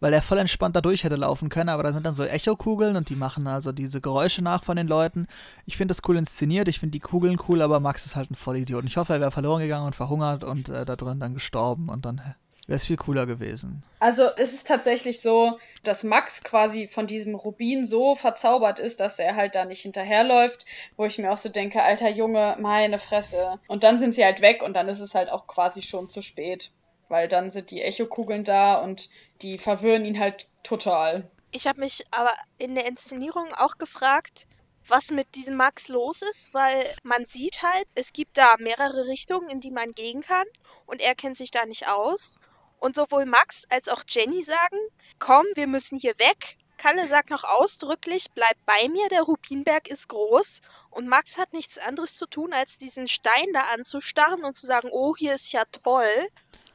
weil 0.00 0.14
er 0.14 0.22
voll 0.22 0.38
entspannt 0.38 0.74
da 0.74 0.80
durch 0.80 1.04
hätte 1.04 1.16
laufen 1.16 1.50
können, 1.50 1.68
aber 1.68 1.82
da 1.82 1.92
sind 1.92 2.06
dann 2.06 2.14
so 2.14 2.24
Echo-Kugeln 2.24 2.96
und 2.96 3.10
die 3.10 3.16
machen 3.16 3.46
also 3.46 3.72
diese 3.72 4.00
Geräusche 4.00 4.40
nach 4.40 4.64
von 4.64 4.78
den 4.78 4.88
Leuten. 4.88 5.26
Ich 5.66 5.76
finde 5.76 5.92
das 5.92 6.00
cool 6.08 6.16
inszeniert, 6.16 6.68
ich 6.68 6.80
finde 6.80 6.92
die 6.92 7.00
Kugeln 7.00 7.38
cool, 7.50 7.60
aber 7.60 7.80
Max 7.80 8.06
ist 8.06 8.16
halt 8.16 8.30
ein 8.30 8.34
Vollidiot. 8.34 8.80
Und 8.80 8.88
ich 8.88 8.96
hoffe, 8.96 9.12
er 9.12 9.20
wäre 9.20 9.30
verloren 9.30 9.60
gegangen 9.60 9.84
und 9.84 9.94
verhungert 9.94 10.42
und 10.42 10.70
äh, 10.70 10.86
da 10.86 10.96
drin 10.96 11.20
dann 11.20 11.34
gestorben 11.34 11.90
und 11.90 12.06
dann 12.06 12.22
wäre 12.68 12.76
es 12.76 12.84
viel 12.84 12.96
cooler 12.96 13.26
gewesen. 13.26 13.82
Also 13.98 14.28
es 14.36 14.52
ist 14.52 14.68
tatsächlich 14.68 15.20
so, 15.22 15.58
dass 15.82 16.04
Max 16.04 16.44
quasi 16.44 16.86
von 16.86 17.06
diesem 17.06 17.34
Rubin 17.34 17.84
so 17.84 18.14
verzaubert 18.14 18.78
ist, 18.78 19.00
dass 19.00 19.18
er 19.18 19.34
halt 19.36 19.54
da 19.54 19.64
nicht 19.64 19.80
hinterherläuft, 19.80 20.66
wo 20.96 21.06
ich 21.06 21.18
mir 21.18 21.32
auch 21.32 21.38
so 21.38 21.48
denke, 21.48 21.82
alter 21.82 22.10
Junge, 22.10 22.56
meine 22.60 22.98
Fresse. 22.98 23.58
Und 23.68 23.84
dann 23.84 23.98
sind 23.98 24.14
sie 24.14 24.24
halt 24.24 24.42
weg 24.42 24.62
und 24.62 24.74
dann 24.74 24.88
ist 24.88 25.00
es 25.00 25.14
halt 25.14 25.30
auch 25.32 25.46
quasi 25.46 25.80
schon 25.80 26.10
zu 26.10 26.20
spät. 26.20 26.70
Weil 27.08 27.26
dann 27.26 27.50
sind 27.50 27.70
die 27.70 27.80
Echokugeln 27.80 28.44
da 28.44 28.74
und 28.74 29.08
die 29.40 29.56
verwirren 29.56 30.04
ihn 30.04 30.20
halt 30.20 30.46
total. 30.62 31.28
Ich 31.52 31.66
habe 31.66 31.80
mich 31.80 32.04
aber 32.10 32.34
in 32.58 32.74
der 32.74 32.86
Inszenierung 32.86 33.46
auch 33.54 33.78
gefragt, 33.78 34.46
was 34.86 35.10
mit 35.10 35.34
diesem 35.34 35.56
Max 35.56 35.88
los 35.88 36.20
ist, 36.20 36.52
weil 36.52 36.84
man 37.02 37.24
sieht 37.24 37.62
halt, 37.62 37.86
es 37.94 38.12
gibt 38.12 38.36
da 38.36 38.56
mehrere 38.58 39.06
Richtungen, 39.06 39.48
in 39.48 39.60
die 39.60 39.70
man 39.70 39.92
gehen 39.92 40.20
kann 40.20 40.46
und 40.84 41.00
er 41.00 41.14
kennt 41.14 41.38
sich 41.38 41.50
da 41.50 41.64
nicht 41.64 41.88
aus. 41.88 42.38
Und 42.78 42.94
sowohl 42.96 43.26
Max 43.26 43.64
als 43.70 43.88
auch 43.88 44.02
Jenny 44.06 44.42
sagen, 44.42 44.78
komm, 45.18 45.44
wir 45.54 45.66
müssen 45.66 45.98
hier 45.98 46.18
weg. 46.18 46.56
Kalle 46.76 47.08
sagt 47.08 47.30
noch 47.30 47.42
ausdrücklich, 47.42 48.26
bleib 48.34 48.56
bei 48.64 48.88
mir, 48.88 49.08
der 49.08 49.22
Rubinberg 49.22 49.88
ist 49.88 50.08
groß. 50.08 50.60
Und 50.90 51.08
Max 51.08 51.36
hat 51.36 51.52
nichts 51.52 51.76
anderes 51.76 52.16
zu 52.16 52.26
tun, 52.26 52.52
als 52.52 52.78
diesen 52.78 53.08
Stein 53.08 53.52
da 53.52 53.62
anzustarren 53.74 54.44
und 54.44 54.54
zu 54.54 54.66
sagen, 54.66 54.88
oh, 54.92 55.16
hier 55.16 55.34
ist 55.34 55.50
ja 55.52 55.64
toll. 55.64 56.28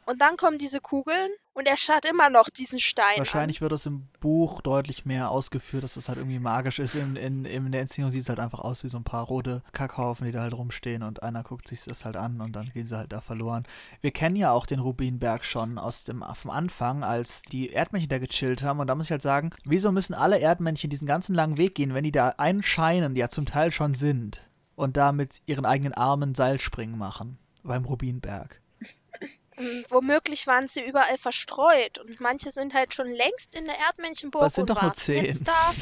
Und 0.06 0.22
dann 0.22 0.36
kommen 0.36 0.58
diese 0.58 0.82
Kugeln 0.82 1.32
und 1.54 1.68
er 1.68 1.78
schaut 1.78 2.06
immer 2.06 2.30
noch 2.30 2.50
diesen 2.50 2.80
Stein 2.80 3.18
Wahrscheinlich 3.18 3.62
wird 3.62 3.72
das 3.72 3.86
im 3.86 4.08
Buch 4.20 4.62
deutlich 4.62 5.06
mehr 5.06 5.30
ausgeführt, 5.30 5.84
dass 5.84 5.94
das 5.94 6.10
halt 6.10 6.18
irgendwie 6.18 6.40
magisch 6.40 6.80
ist. 6.80 6.96
In, 6.96 7.16
in, 7.16 7.46
in 7.46 7.72
der 7.72 7.82
Inszenierung 7.82 8.12
sieht 8.12 8.24
es 8.24 8.30
halt 8.30 8.40
einfach 8.40 8.60
aus 8.60 8.84
wie 8.84 8.88
so 8.90 8.98
ein 8.98 9.04
paar 9.04 9.24
rote 9.24 9.62
Kackhaufen, 9.72 10.26
die 10.26 10.32
da 10.32 10.42
halt 10.42 10.58
rumstehen 10.58 11.04
und 11.04 11.22
einer 11.22 11.44
guckt 11.44 11.68
sich 11.68 11.84
das 11.84 12.06
halt 12.06 12.18
an 12.18 12.42
und 12.42 12.54
dann 12.54 12.72
gehen 12.74 12.88
sie 12.88 12.98
halt 12.98 13.12
da 13.12 13.22
verloren. 13.22 13.66
Wir 14.02 14.12
kennen 14.12 14.36
ja 14.36 14.52
auch 14.52 14.66
den 14.66 14.80
Rubinberg 14.80 15.46
schon 15.46 15.78
aus 15.78 16.06
dem 16.06 16.24
vom 16.34 16.52
Anfang, 16.52 17.04
als 17.04 17.44
die 17.44 17.70
Erdmännchen 17.70 18.10
da 18.10 18.18
gechillt 18.18 18.64
haben 18.64 18.80
und 18.80 18.88
da 18.88 18.96
muss 18.96 19.06
ich 19.06 19.12
halt 19.12 19.22
sagen, 19.22 19.52
wieso 19.64 19.92
müssen 19.92 20.16
alle 20.16 20.40
Erdmännchen 20.40 20.90
diesen 20.90 21.08
ganzen 21.08 21.36
langen 21.36 21.58
Weg 21.58 21.76
gehen, 21.76 21.94
wenn 21.94 22.04
die 22.04 22.12
da 22.12 22.30
einscheinen, 22.38 23.14
die 23.14 23.22
ja 23.22 23.30
zum 23.30 23.46
Teil 23.46 23.72
schon 23.72 23.94
sind 23.94 24.50
und 24.76 24.98
da 24.98 25.12
mit 25.12 25.42
ihren 25.46 25.66
eigenen 25.66 25.94
Armen 25.94 26.34
Seilspringen 26.34 26.98
machen 26.98 27.38
beim 27.64 27.86
Rubinberg? 27.86 28.60
Ähm, 29.58 29.86
womöglich 29.90 30.48
waren 30.48 30.68
sie 30.68 30.84
überall 30.84 31.18
verstreut 31.18 32.00
und 32.00 32.20
manche 32.20 32.52
sind 32.52 32.74
halt 32.74 32.94
schon 32.94 33.08
längst 33.08 33.56
in 33.56 33.66
der 33.66 33.78
Erdmännchenburg 33.80 34.44
Das 34.44 34.54
sind 34.56 34.70
und 34.70 34.78
doch 34.78 34.82
nur 34.82 34.94
zehn. 34.94 35.26
jetzt 35.26 35.48
da. 35.48 35.74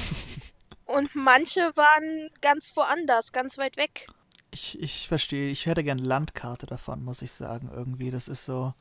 Und 0.85 1.15
manche 1.15 1.75
waren 1.77 2.29
ganz 2.41 2.75
woanders, 2.75 3.31
ganz 3.31 3.57
weit 3.57 3.77
weg. 3.77 4.07
Ich, 4.53 4.77
ich 4.81 5.07
verstehe, 5.07 5.49
ich 5.49 5.65
hätte 5.65 5.83
gern 5.83 5.99
Landkarte 5.99 6.65
davon, 6.65 7.03
muss 7.03 7.21
ich 7.21 7.31
sagen, 7.31 7.69
irgendwie. 7.73 8.11
Das 8.11 8.27
ist 8.27 8.43
so. 8.43 8.73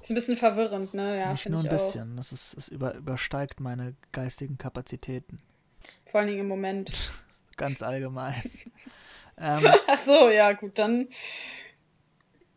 Ist 0.00 0.10
ein 0.10 0.14
bisschen 0.14 0.36
verwirrend, 0.38 0.94
ne? 0.94 1.18
Ja, 1.18 1.32
Nicht 1.32 1.46
nur 1.48 1.60
ich 1.60 1.66
ein 1.66 1.68
auch. 1.68 1.72
bisschen. 1.72 2.16
Das 2.16 2.32
ist, 2.32 2.54
es 2.56 2.68
über, 2.68 2.94
übersteigt 2.94 3.60
meine 3.60 3.94
geistigen 4.12 4.56
Kapazitäten. 4.56 5.40
Vor 6.06 6.20
allen 6.20 6.28
Dingen 6.28 6.40
im 6.40 6.48
Moment. 6.48 6.92
Ganz 7.58 7.82
allgemein. 7.82 8.34
ähm, 9.36 9.66
Ach 9.88 9.98
so, 9.98 10.30
ja, 10.30 10.52
gut, 10.52 10.78
dann. 10.78 11.08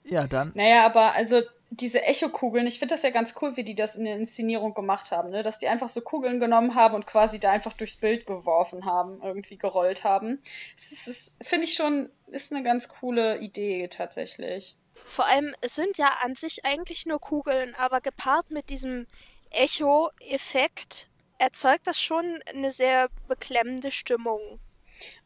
Ja, 0.03 0.27
dann. 0.27 0.51
Naja, 0.55 0.85
aber 0.85 1.13
also 1.13 1.41
diese 1.71 2.03
Echokugeln, 2.03 2.67
ich 2.67 2.79
finde 2.79 2.93
das 2.93 3.03
ja 3.03 3.11
ganz 3.11 3.35
cool, 3.41 3.55
wie 3.55 3.63
die 3.63 3.75
das 3.75 3.95
in 3.95 4.03
der 4.03 4.15
Inszenierung 4.15 4.73
gemacht 4.73 5.11
haben, 5.11 5.29
ne? 5.29 5.41
Dass 5.41 5.57
die 5.57 5.69
einfach 5.69 5.87
so 5.87 6.01
Kugeln 6.01 6.39
genommen 6.39 6.75
haben 6.75 6.95
und 6.95 7.07
quasi 7.07 7.39
da 7.39 7.51
einfach 7.51 7.73
durchs 7.73 7.95
Bild 7.95 8.25
geworfen 8.25 8.85
haben, 8.85 9.21
irgendwie 9.23 9.57
gerollt 9.57 10.03
haben. 10.03 10.41
Das 10.75 10.91
ist, 10.91 11.07
das 11.07 11.47
finde 11.47 11.65
ich 11.65 11.73
schon, 11.73 12.09
ist 12.27 12.51
eine 12.51 12.63
ganz 12.63 12.89
coole 12.89 13.39
Idee 13.39 13.87
tatsächlich. 13.87 14.75
Vor 14.93 15.25
allem, 15.25 15.55
es 15.61 15.75
sind 15.75 15.97
ja 15.97 16.09
an 16.21 16.35
sich 16.35 16.65
eigentlich 16.65 17.05
nur 17.05 17.19
Kugeln, 17.19 17.73
aber 17.75 18.01
gepaart 18.01 18.51
mit 18.51 18.69
diesem 18.69 19.07
Echo-Effekt 19.51 21.07
erzeugt 21.37 21.87
das 21.87 21.99
schon 21.99 22.39
eine 22.53 22.71
sehr 22.73 23.07
beklemmende 23.29 23.91
Stimmung. 23.91 24.59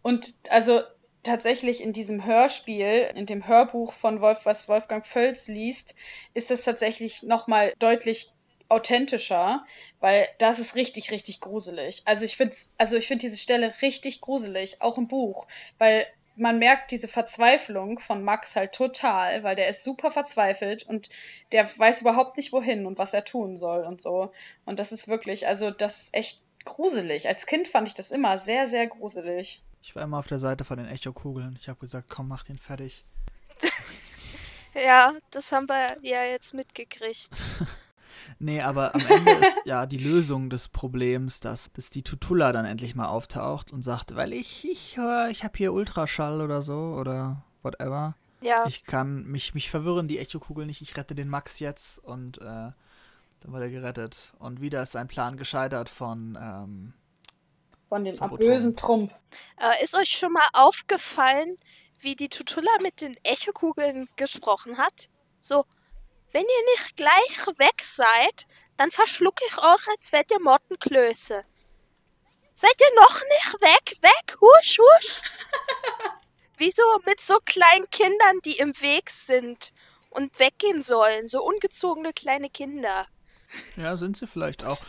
Und 0.02 0.32
also 0.50 0.82
tatsächlich 1.26 1.82
in 1.82 1.94
diesem 1.94 2.26
Hörspiel, 2.26 3.12
in 3.16 3.26
dem 3.26 3.48
Hörbuch 3.48 3.94
von 3.94 4.22
Wolf, 4.22 4.46
was 4.46 4.70
Wolfgang 4.70 5.06
Völz 5.06 5.48
liest, 5.48 5.96
ist 6.34 6.52
es 6.52 6.64
tatsächlich 6.64 7.24
nochmal 7.24 7.74
deutlich 7.80 8.32
authentischer, 8.70 9.66
weil 10.00 10.28
das 10.40 10.60
ist 10.60 10.76
richtig, 10.76 11.12
richtig 11.12 11.40
gruselig. 11.40 12.02
Also 12.06 12.26
ich 12.26 12.38
finde 12.38 12.56
also 12.78 12.98
ich 12.98 13.08
finde 13.08 13.26
diese 13.26 13.38
Stelle 13.38 13.74
richtig 13.82 14.22
gruselig, 14.22 14.82
auch 14.82 14.98
im 14.98 15.08
Buch, 15.08 15.48
weil 15.78 16.06
man 16.36 16.60
merkt 16.60 16.92
diese 16.92 17.08
Verzweiflung 17.08 18.00
von 18.00 18.24
Max 18.24 18.56
halt 18.56 18.74
total, 18.74 19.44
weil 19.44 19.56
der 19.56 19.70
ist 19.70 19.84
super 19.84 20.12
verzweifelt 20.12 20.84
und 20.84 21.10
der 21.52 21.66
weiß 21.78 22.02
überhaupt 22.02 22.38
nicht 22.38 22.52
wohin 22.52 22.86
und 22.86 22.98
was 22.98 23.14
er 23.14 23.24
tun 23.24 23.56
soll 23.56 23.86
und 23.86 24.02
so. 24.02 24.32
Und 24.66 24.80
das 24.80 24.92
ist 24.92 25.08
wirklich, 25.08 25.48
also 25.48 25.72
das 25.72 26.04
ist 26.04 26.14
echt 26.14 26.44
gruselig. 26.66 27.28
Als 27.28 27.46
Kind 27.46 27.68
fand 27.68 27.88
ich 27.88 27.94
das 27.94 28.12
immer 28.12 28.38
sehr, 28.38 28.68
sehr 28.68 28.88
gruselig. 28.88 29.62
Ich 29.86 29.96
war 29.96 30.02
immer 30.02 30.18
auf 30.18 30.26
der 30.26 30.40
Seite 30.40 30.64
von 30.64 30.80
den 30.80 30.88
Echo-Kugeln. 30.88 31.60
Ich 31.62 31.70
habe 31.70 31.80
gesagt, 31.80 32.10
komm, 32.10 32.28
mach 32.28 32.44
den 32.44 32.58
fertig. 32.58 33.06
Ja, 34.86 35.14
das 35.32 35.54
haben 35.54 35.70
wir 35.70 35.98
ja 36.02 36.24
jetzt 36.26 36.54
mitgekriegt. 36.54 37.38
Nee, 38.40 38.62
aber 38.62 38.96
am 38.96 39.06
Ende 39.08 39.32
ist 39.34 39.62
ja 39.66 39.86
die 39.86 40.00
Lösung 40.00 40.50
des 40.50 40.68
Problems, 40.68 41.42
dass, 41.42 41.72
dass 41.74 41.92
die 41.92 42.02
Tutula 42.02 42.52
dann 42.54 42.66
endlich 42.66 42.96
mal 42.96 43.08
auftaucht 43.08 43.72
und 43.72 43.84
sagt, 43.84 44.16
weil 44.16 44.34
ich, 44.34 44.68
ich 44.68 44.98
höre, 44.98 45.30
ich 45.30 45.44
habe 45.44 45.56
hier 45.58 45.74
Ultraschall 45.74 46.42
oder 46.42 46.62
so 46.62 46.96
oder 47.00 47.44
whatever. 47.62 48.16
Ja, 48.42 48.66
Ich 48.68 48.84
kann 48.84 49.26
mich, 49.26 49.54
mich 49.54 49.70
verwirren, 49.70 50.08
die 50.08 50.18
Echo-Kugel 50.18 50.66
nicht, 50.66 50.82
ich 50.82 50.98
rette 50.98 51.14
den 51.14 51.30
Max 51.30 51.60
jetzt 51.60 52.00
und 52.00 52.40
äh, 52.40 52.42
dann 52.42 52.76
wird 53.44 53.62
er 53.62 53.70
gerettet. 53.70 54.34
Und 54.40 54.60
wieder 54.60 54.82
ist 54.82 54.94
sein 54.94 55.08
Plan 55.08 55.38
gescheitert 55.38 55.90
von, 55.90 56.38
ähm, 56.42 56.94
Von 57.96 58.04
den 58.04 58.16
Saboton. 58.16 58.46
bösen 58.46 58.76
Trump. 58.76 59.16
äh, 59.58 59.82
ist 59.82 59.96
euch 59.96 60.10
schon 60.10 60.34
mal 60.34 60.46
aufgefallen, 60.52 61.58
wie 62.00 62.18
die 62.18 62.28
Tutula 62.28 62.72
mit 62.82 63.00
den 63.00 63.16
Echokugeln 63.24 64.10
gesprochen 64.18 64.78
hat? 64.78 65.08
So, 65.40 65.64
wenn 66.34 66.42
ihr 66.44 66.76
nicht 66.76 66.98
gleich 66.98 67.48
weg 67.58 67.82
seid, 67.82 68.48
dann 68.76 68.92
verschluck 68.92 69.40
ich 69.48 69.58
euch, 69.60 69.88
als 69.98 70.12
wärt 70.12 70.30
ihr 70.30 70.42
Mottenklöße. 70.42 71.46
Seid 72.54 72.82
ihr 72.82 73.02
noch 73.02 73.22
nicht 73.22 73.62
weg? 73.62 73.98
Weg? 74.02 74.42
Husch, 74.42 74.78
husch. 74.78 75.22
Wieso 76.58 76.84
mit 77.06 77.22
so 77.22 77.38
kleinen 77.46 77.90
Kindern, 77.92 78.40
die 78.44 78.58
im 78.58 78.74
Weg 78.82 79.10
sind 79.10 79.72
und 80.10 80.38
weggehen 80.38 80.84
sollen? 80.84 81.30
So 81.30 81.42
ungezogene 81.42 82.12
kleine 82.12 82.50
Kinder. 82.50 83.08
ja, 83.78 83.96
sind 83.96 84.18
sie 84.18 84.28
vielleicht 84.28 84.66
auch. 84.66 84.80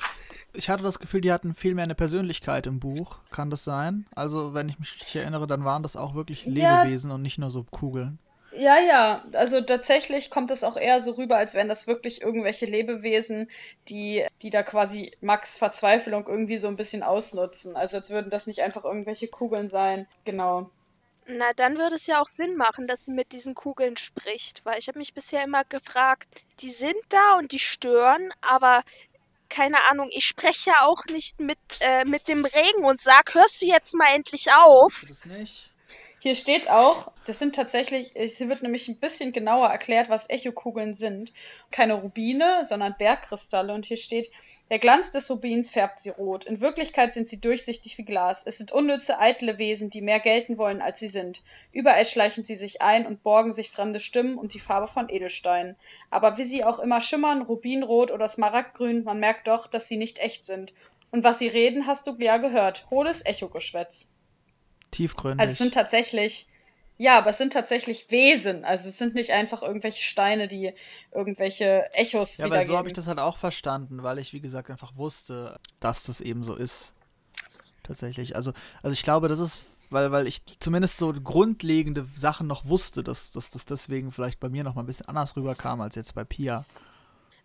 Ich 0.55 0.71
hatte 0.71 0.83
das 0.83 0.99
Gefühl, 0.99 1.21
die 1.21 1.33
hatten 1.33 1.55
viel 1.55 1.75
mehr 1.75 1.85
eine 1.85 1.95
Persönlichkeit 1.95 2.67
im 2.67 2.81
Buch. 2.81 3.19
Kann 3.31 3.51
das 3.51 3.65
sein? 3.65 4.07
Also, 4.15 4.55
wenn 4.55 4.69
ich 4.69 4.79
mich 4.79 4.95
richtig 4.95 5.17
erinnere, 5.17 5.47
dann 5.47 5.65
waren 5.65 5.83
das 5.83 5.97
auch 5.97 6.15
wirklich 6.15 6.47
Ja. 6.47 6.83
Lebewesen 6.83 7.11
und 7.11 7.23
nicht 7.23 7.39
nur 7.39 7.51
so 7.51 7.65
Kugeln. 7.65 8.19
Ja, 8.59 8.79
ja, 8.79 9.23
also 9.35 9.61
tatsächlich 9.61 10.31
kommt 10.31 10.51
es 10.51 10.65
auch 10.65 10.79
eher 10.79 11.01
so 11.01 11.13
rüber, 11.13 11.37
als 11.37 11.53
wären 11.53 11.69
das 11.69 11.87
wirklich 11.87 12.23
irgendwelche 12.23 12.65
Lebewesen, 12.65 13.51
die, 13.89 14.25
die 14.41 14.49
da 14.49 14.63
quasi 14.63 15.13
Max 15.21 15.59
Verzweiflung 15.59 16.27
irgendwie 16.27 16.57
so 16.57 16.69
ein 16.69 16.77
bisschen 16.77 17.03
ausnutzen. 17.03 17.77
Also 17.77 17.99
als 17.99 18.09
würden 18.09 18.31
das 18.31 18.47
nicht 18.47 18.63
einfach 18.63 18.85
irgendwelche 18.85 19.29
Kugeln 19.29 19.69
sein. 19.69 20.07
Genau. 20.25 20.71
Na, 21.27 21.45
dann 21.57 21.77
würde 21.77 21.97
es 21.97 22.07
ja 22.07 22.23
auch 22.23 22.29
Sinn 22.29 22.57
machen, 22.57 22.87
dass 22.87 23.05
sie 23.05 23.13
mit 23.13 23.33
diesen 23.33 23.55
Kugeln 23.55 23.97
spricht, 23.97 24.65
weil 24.65 24.79
ich 24.79 24.89
habe 24.89 25.01
mich 25.01 25.13
bisher 25.13 25.45
immer 25.45 25.65
gefragt, 25.65 26.29
die 26.61 26.71
sind 26.71 26.97
da 27.11 27.37
und 27.37 27.53
die 27.53 27.59
stören, 27.59 28.31
aber 28.41 28.83
keine 29.49 29.79
Ahnung, 29.91 30.09
ich 30.11 30.25
spreche 30.25 30.71
ja 30.71 30.87
auch 30.87 31.05
nicht 31.07 31.41
mit, 31.41 31.59
äh, 31.81 32.05
mit 32.05 32.29
dem 32.29 32.45
Regen 32.45 32.85
und 32.85 33.01
sag, 33.01 33.35
hörst 33.35 33.63
du 33.63 33.67
jetzt 33.67 33.95
mal 33.95 34.09
endlich 34.15 34.53
auf? 34.53 35.05
das 35.09 35.25
nicht? 35.25 35.71
Hier 36.27 36.35
steht 36.35 36.69
auch, 36.69 37.13
das 37.25 37.39
sind 37.39 37.55
tatsächlich, 37.55 38.17
es 38.17 38.41
wird 38.41 38.61
nämlich 38.61 38.89
ein 38.89 38.97
bisschen 38.97 39.31
genauer 39.31 39.69
erklärt, 39.69 40.09
was 40.09 40.29
Echokugeln 40.29 40.93
sind. 40.93 41.33
Keine 41.71 41.95
Rubine, 41.95 42.65
sondern 42.65 42.97
Bergkristalle. 42.99 43.73
Und 43.73 43.87
hier 43.87 43.97
steht, 43.97 44.33
der 44.69 44.81
Glanz 44.81 45.13
des 45.13 45.31
Rubins 45.31 45.71
färbt 45.71 46.01
sie 46.01 46.09
rot. 46.09 46.45
In 46.45 46.61
Wirklichkeit 46.61 47.15
sind 47.15 47.29
sie 47.29 47.41
durchsichtig 47.41 47.97
wie 47.97 48.05
Glas. 48.05 48.43
Es 48.45 48.59
sind 48.59 48.73
unnütze, 48.73 49.21
eitle 49.21 49.59
Wesen, 49.59 49.89
die 49.89 50.01
mehr 50.01 50.19
gelten 50.19 50.59
wollen, 50.59 50.83
als 50.83 50.99
sie 50.99 51.07
sind. 51.07 51.45
Überall 51.71 52.05
schleichen 52.05 52.43
sie 52.43 52.57
sich 52.57 52.83
ein 52.83 53.07
und 53.07 53.23
borgen 53.23 53.53
sich 53.53 53.71
fremde 53.71 54.01
Stimmen 54.01 54.37
und 54.37 54.53
die 54.53 54.59
Farbe 54.59 54.89
von 54.89 55.09
Edelsteinen. 55.09 55.77
Aber 56.11 56.39
wie 56.39 56.45
sie 56.45 56.65
auch 56.65 56.81
immer 56.81 57.01
schimmern, 57.01 57.43
Rubinrot 57.43 58.11
oder 58.11 58.27
Smaragdgrün, 58.27 59.05
man 59.05 59.21
merkt 59.21 59.47
doch, 59.47 59.69
dass 59.69 59.87
sie 59.87 59.97
nicht 59.97 60.19
echt 60.19 60.45
sind. 60.45 60.75
Und 61.13 61.23
was 61.23 61.39
sie 61.39 61.47
reden, 61.47 61.87
hast 61.87 62.09
du 62.09 62.17
ja 62.19 62.39
gehört. 62.39 62.91
Hohles 62.91 63.25
Echogeschwätz. 63.25 64.16
Tiefgründig. 64.91 65.41
Also 65.41 65.53
es 65.53 65.59
sind 65.59 65.75
tatsächlich, 65.75 66.47
ja, 66.99 67.19
aber 67.19 67.31
es 67.31 67.39
sind 67.39 67.53
tatsächlich 67.53 68.11
Wesen. 68.11 68.65
Also 68.65 68.89
es 68.89 68.99
sind 68.99 69.15
nicht 69.15 69.31
einfach 69.31 69.63
irgendwelche 69.63 70.03
Steine, 70.03 70.49
die 70.49 70.73
irgendwelche 71.13 71.93
Echos 71.95 72.39
ja, 72.39 72.47
wiedergeben. 72.47 72.73
so 72.73 72.79
habe 72.79 72.89
ich 72.89 72.95
das 72.95 73.07
halt 73.07 73.19
auch 73.19 73.37
verstanden, 73.37 74.03
weil 74.03 74.19
ich, 74.19 74.33
wie 74.33 74.41
gesagt, 74.41 74.71
einfach 74.71 74.97
wusste, 74.97 75.59
dass 75.81 76.05
das 76.05 76.21
eben 76.21 76.45
so 76.45 76.55
ist. 76.55 76.93
Tatsächlich. 77.83 78.35
Also, 78.35 78.53
also 78.83 78.93
ich 78.93 79.03
glaube, 79.03 79.29
das 79.29 79.39
ist, 79.39 79.61
weil, 79.91 80.11
weil 80.11 80.27
ich 80.27 80.43
zumindest 80.59 80.99
so 80.99 81.13
grundlegende 81.13 82.07
Sachen 82.17 82.47
noch 82.47 82.67
wusste, 82.67 83.05
dass 83.05 83.31
dass 83.31 83.51
das 83.51 83.65
deswegen 83.65 84.11
vielleicht 84.11 84.41
bei 84.41 84.49
mir 84.49 84.65
noch 84.65 84.75
mal 84.75 84.83
ein 84.83 84.87
bisschen 84.87 85.07
anders 85.07 85.37
rüberkam 85.37 85.81
als 85.81 85.95
jetzt 85.95 86.15
bei 86.15 86.25
Pia. 86.25 86.65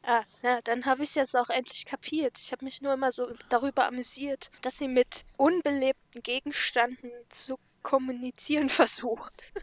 Ah, 0.04 0.24
na, 0.42 0.62
dann 0.64 0.86
habe 0.86 1.04
ich 1.04 1.10
es 1.10 1.16
jetzt 1.16 1.36
auch 1.36 1.50
endlich 1.50 1.86
kapiert. 1.86 2.40
Ich 2.40 2.52
habe 2.52 2.66
mich 2.66 2.82
nur 2.82 2.94
immer 2.94 3.12
so 3.12 3.32
darüber 3.50 3.86
amüsiert, 3.88 4.50
dass 4.64 4.78
sie 4.78 4.88
mit 4.88 5.26
unbelebten 5.38 6.24
Gegenständen 6.24 7.12
zu 7.30 7.60
kommunizieren 7.84 8.70
versucht. 8.70 9.54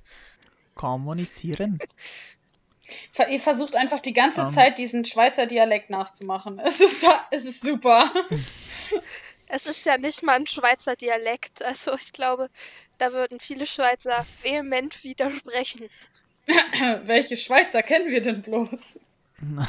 Kommunizieren. 0.75 1.78
Ihr 3.30 3.40
versucht 3.40 3.76
einfach 3.76 4.00
die 4.00 4.14
ganze 4.14 4.42
Ähm. 4.42 4.50
Zeit 4.50 4.78
diesen 4.78 5.04
Schweizer 5.04 5.47
Dialekt 5.47 5.90
nachzumachen. 5.90 6.59
Es 6.64 6.80
ist, 6.80 7.04
es 7.30 7.45
ist 7.45 7.62
super. 7.62 8.11
Es 9.50 9.64
ist 9.66 9.87
ja 9.87 9.97
nicht 9.97 10.23
mal 10.23 10.37
ein 10.37 10.47
Schweizer 10.47 10.95
Dialekt, 10.95 11.62
also 11.62 11.95
ich 11.95 12.12
glaube, 12.12 12.50
da 12.99 13.14
würden 13.14 13.40
viele 13.40 13.66
Schweizer 13.66 14.26
vehement 14.42 15.02
widersprechen. 15.04 15.88
Welche 17.04 17.38
Schweizer 17.38 17.83
kennen 17.83 18.11
wir 18.11 18.21
denn 18.21 18.42
bloß? 18.42 19.00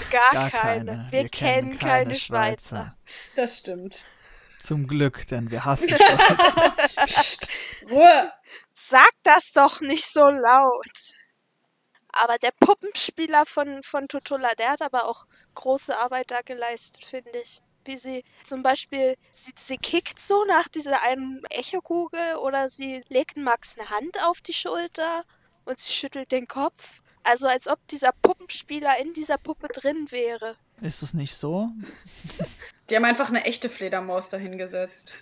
Gar, 0.09 0.49
keine. 0.49 1.07
Wir, 1.11 1.29
kennen 1.29 1.77
keine 1.77 2.15
Schweizer. 2.15 2.95
Das 3.35 3.59
stimmt. 3.59 4.03
Zum 4.59 4.87
Glück, 4.87 5.27
denn 5.27 5.51
wir 5.51 5.63
hassen 5.63 5.89
Schweizer. 5.97 6.75
Psst, 7.05 7.49
Ruhe. 7.89 8.33
Sag 8.75 9.11
das 9.23 9.51
doch 9.51 9.81
nicht 9.81 10.05
so 10.05 10.27
laut. 10.27 11.13
Aber 12.11 12.37
der 12.37 12.51
Puppenspieler 12.59 13.45
von, 13.45 13.83
von 13.83 14.07
Tutula, 14.07 14.55
der 14.55 14.71
hat 14.71 14.81
aber 14.81 15.05
auch 15.05 15.25
große 15.53 15.97
Arbeit 15.97 16.31
da 16.31 16.41
geleistet, 16.41 17.05
finde 17.05 17.37
ich. 17.41 17.61
Wie 17.85 17.97
sie 17.97 18.23
zum 18.43 18.63
Beispiel, 18.63 19.15
sie, 19.31 19.53
sie 19.55 19.77
kickt 19.77 20.21
so 20.21 20.43
nach 20.45 20.67
dieser 20.67 21.01
einen 21.03 21.43
Echokugel 21.49 22.35
oder 22.35 22.69
sie 22.69 23.03
legt 23.09 23.37
Max 23.37 23.77
eine 23.77 23.89
Hand 23.89 24.21
auf 24.23 24.41
die 24.41 24.53
Schulter 24.53 25.23
und 25.65 25.79
sie 25.79 25.93
schüttelt 25.93 26.31
den 26.31 26.47
Kopf. 26.47 27.01
Also 27.23 27.47
als 27.47 27.67
ob 27.67 27.85
dieser 27.87 28.11
Puppenspieler 28.21 28.99
in 29.01 29.13
dieser 29.13 29.37
Puppe 29.37 29.67
drin 29.67 30.07
wäre. 30.09 30.55
Ist 30.81 31.03
es 31.03 31.13
nicht 31.13 31.35
so? 31.35 31.69
Die 32.89 32.95
haben 32.95 33.05
einfach 33.05 33.29
eine 33.29 33.45
echte 33.45 33.69
Fledermaus 33.69 34.29
dahingesetzt. 34.29 35.13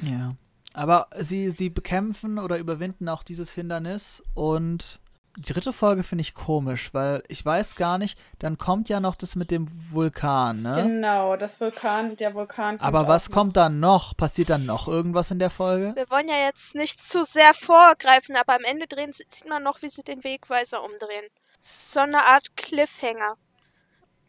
Ja. 0.00 0.30
Aber 0.72 1.08
sie, 1.20 1.50
sie 1.50 1.70
bekämpfen 1.70 2.38
oder 2.38 2.58
überwinden 2.58 3.08
auch 3.08 3.22
dieses 3.22 3.52
Hindernis 3.52 4.22
und 4.34 4.98
die 5.36 5.52
dritte 5.52 5.72
Folge 5.72 6.02
finde 6.02 6.22
ich 6.22 6.34
komisch, 6.34 6.94
weil 6.94 7.22
ich 7.28 7.44
weiß 7.44 7.74
gar 7.76 7.98
nicht, 7.98 8.18
dann 8.38 8.56
kommt 8.58 8.88
ja 8.88 9.00
noch 9.00 9.16
das 9.16 9.34
mit 9.34 9.50
dem 9.50 9.66
Vulkan, 9.90 10.62
ne? 10.62 10.82
Genau, 10.82 11.36
das 11.36 11.60
Vulkan, 11.60 12.16
der 12.16 12.34
Vulkan. 12.34 12.78
Kommt 12.78 12.82
Aber 12.82 13.08
was 13.08 13.30
kommt 13.30 13.56
dann 13.56 13.80
noch? 13.80 14.16
Passiert 14.16 14.50
dann 14.50 14.64
noch 14.64 14.86
irgendwas 14.86 15.30
in 15.30 15.38
der 15.38 15.50
Folge? 15.50 15.92
Wir 15.96 16.08
wollen 16.10 16.28
ja 16.28 16.36
jetzt 16.46 16.74
nicht 16.74 17.02
zu 17.02 17.24
sehr 17.24 17.52
vorgreifen, 17.54 18.36
aber 18.36 18.54
am 18.54 18.64
Ende 18.64 18.86
drehen, 18.86 19.12
sieht 19.12 19.48
man 19.48 19.62
noch, 19.62 19.82
wie 19.82 19.90
sie 19.90 20.02
den 20.02 20.22
Wegweiser 20.22 20.84
umdrehen. 20.84 21.26
So 21.60 22.00
eine 22.00 22.24
Art 22.26 22.56
Cliffhanger. 22.56 23.36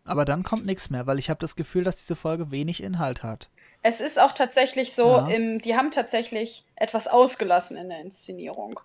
Aber 0.05 0.25
dann 0.25 0.43
kommt 0.43 0.65
nichts 0.65 0.89
mehr, 0.89 1.07
weil 1.07 1.19
ich 1.19 1.29
habe 1.29 1.39
das 1.39 1.55
Gefühl, 1.55 1.83
dass 1.83 1.97
diese 1.97 2.15
Folge 2.15 2.51
wenig 2.51 2.81
Inhalt 2.81 3.23
hat. 3.23 3.49
Es 3.87 4.01
ist 4.01 4.19
auch 4.19 4.31
tatsächlich 4.31 4.93
so, 4.95 5.05
ja. 5.09 5.27
im, 5.27 5.61
die 5.61 5.75
haben 5.75 5.91
tatsächlich 5.91 6.63
etwas 6.75 7.07
ausgelassen 7.07 7.77
in 7.77 7.89
der 7.89 7.99
Inszenierung. 7.99 8.79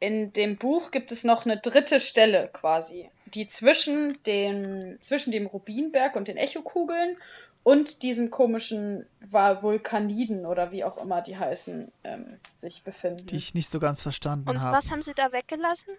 In 0.00 0.32
dem 0.32 0.56
Buch 0.56 0.92
gibt 0.92 1.12
es 1.12 1.24
noch 1.24 1.44
eine 1.44 1.58
dritte 1.58 2.00
Stelle 2.00 2.48
quasi, 2.50 3.10
die 3.26 3.46
zwischen 3.46 4.16
dem, 4.24 4.96
zwischen 4.98 5.30
dem 5.30 5.44
Rubinberg 5.44 6.16
und 6.16 6.28
den 6.28 6.38
Echokugeln 6.38 7.18
und 7.64 8.02
diesem 8.02 8.30
komischen 8.30 9.04
Vulkaniden 9.30 10.46
oder 10.46 10.72
wie 10.72 10.84
auch 10.84 10.96
immer 10.96 11.20
die 11.20 11.36
heißen, 11.36 11.92
ähm, 12.04 12.38
sich 12.56 12.82
befinden. 12.82 13.26
Die 13.26 13.36
ich 13.36 13.52
nicht 13.52 13.68
so 13.68 13.78
ganz 13.78 14.00
verstanden 14.00 14.48
habe. 14.48 14.56
Und 14.56 14.64
hab. 14.64 14.72
was 14.72 14.90
haben 14.90 15.02
sie 15.02 15.12
da 15.12 15.32
weggelassen? 15.32 15.92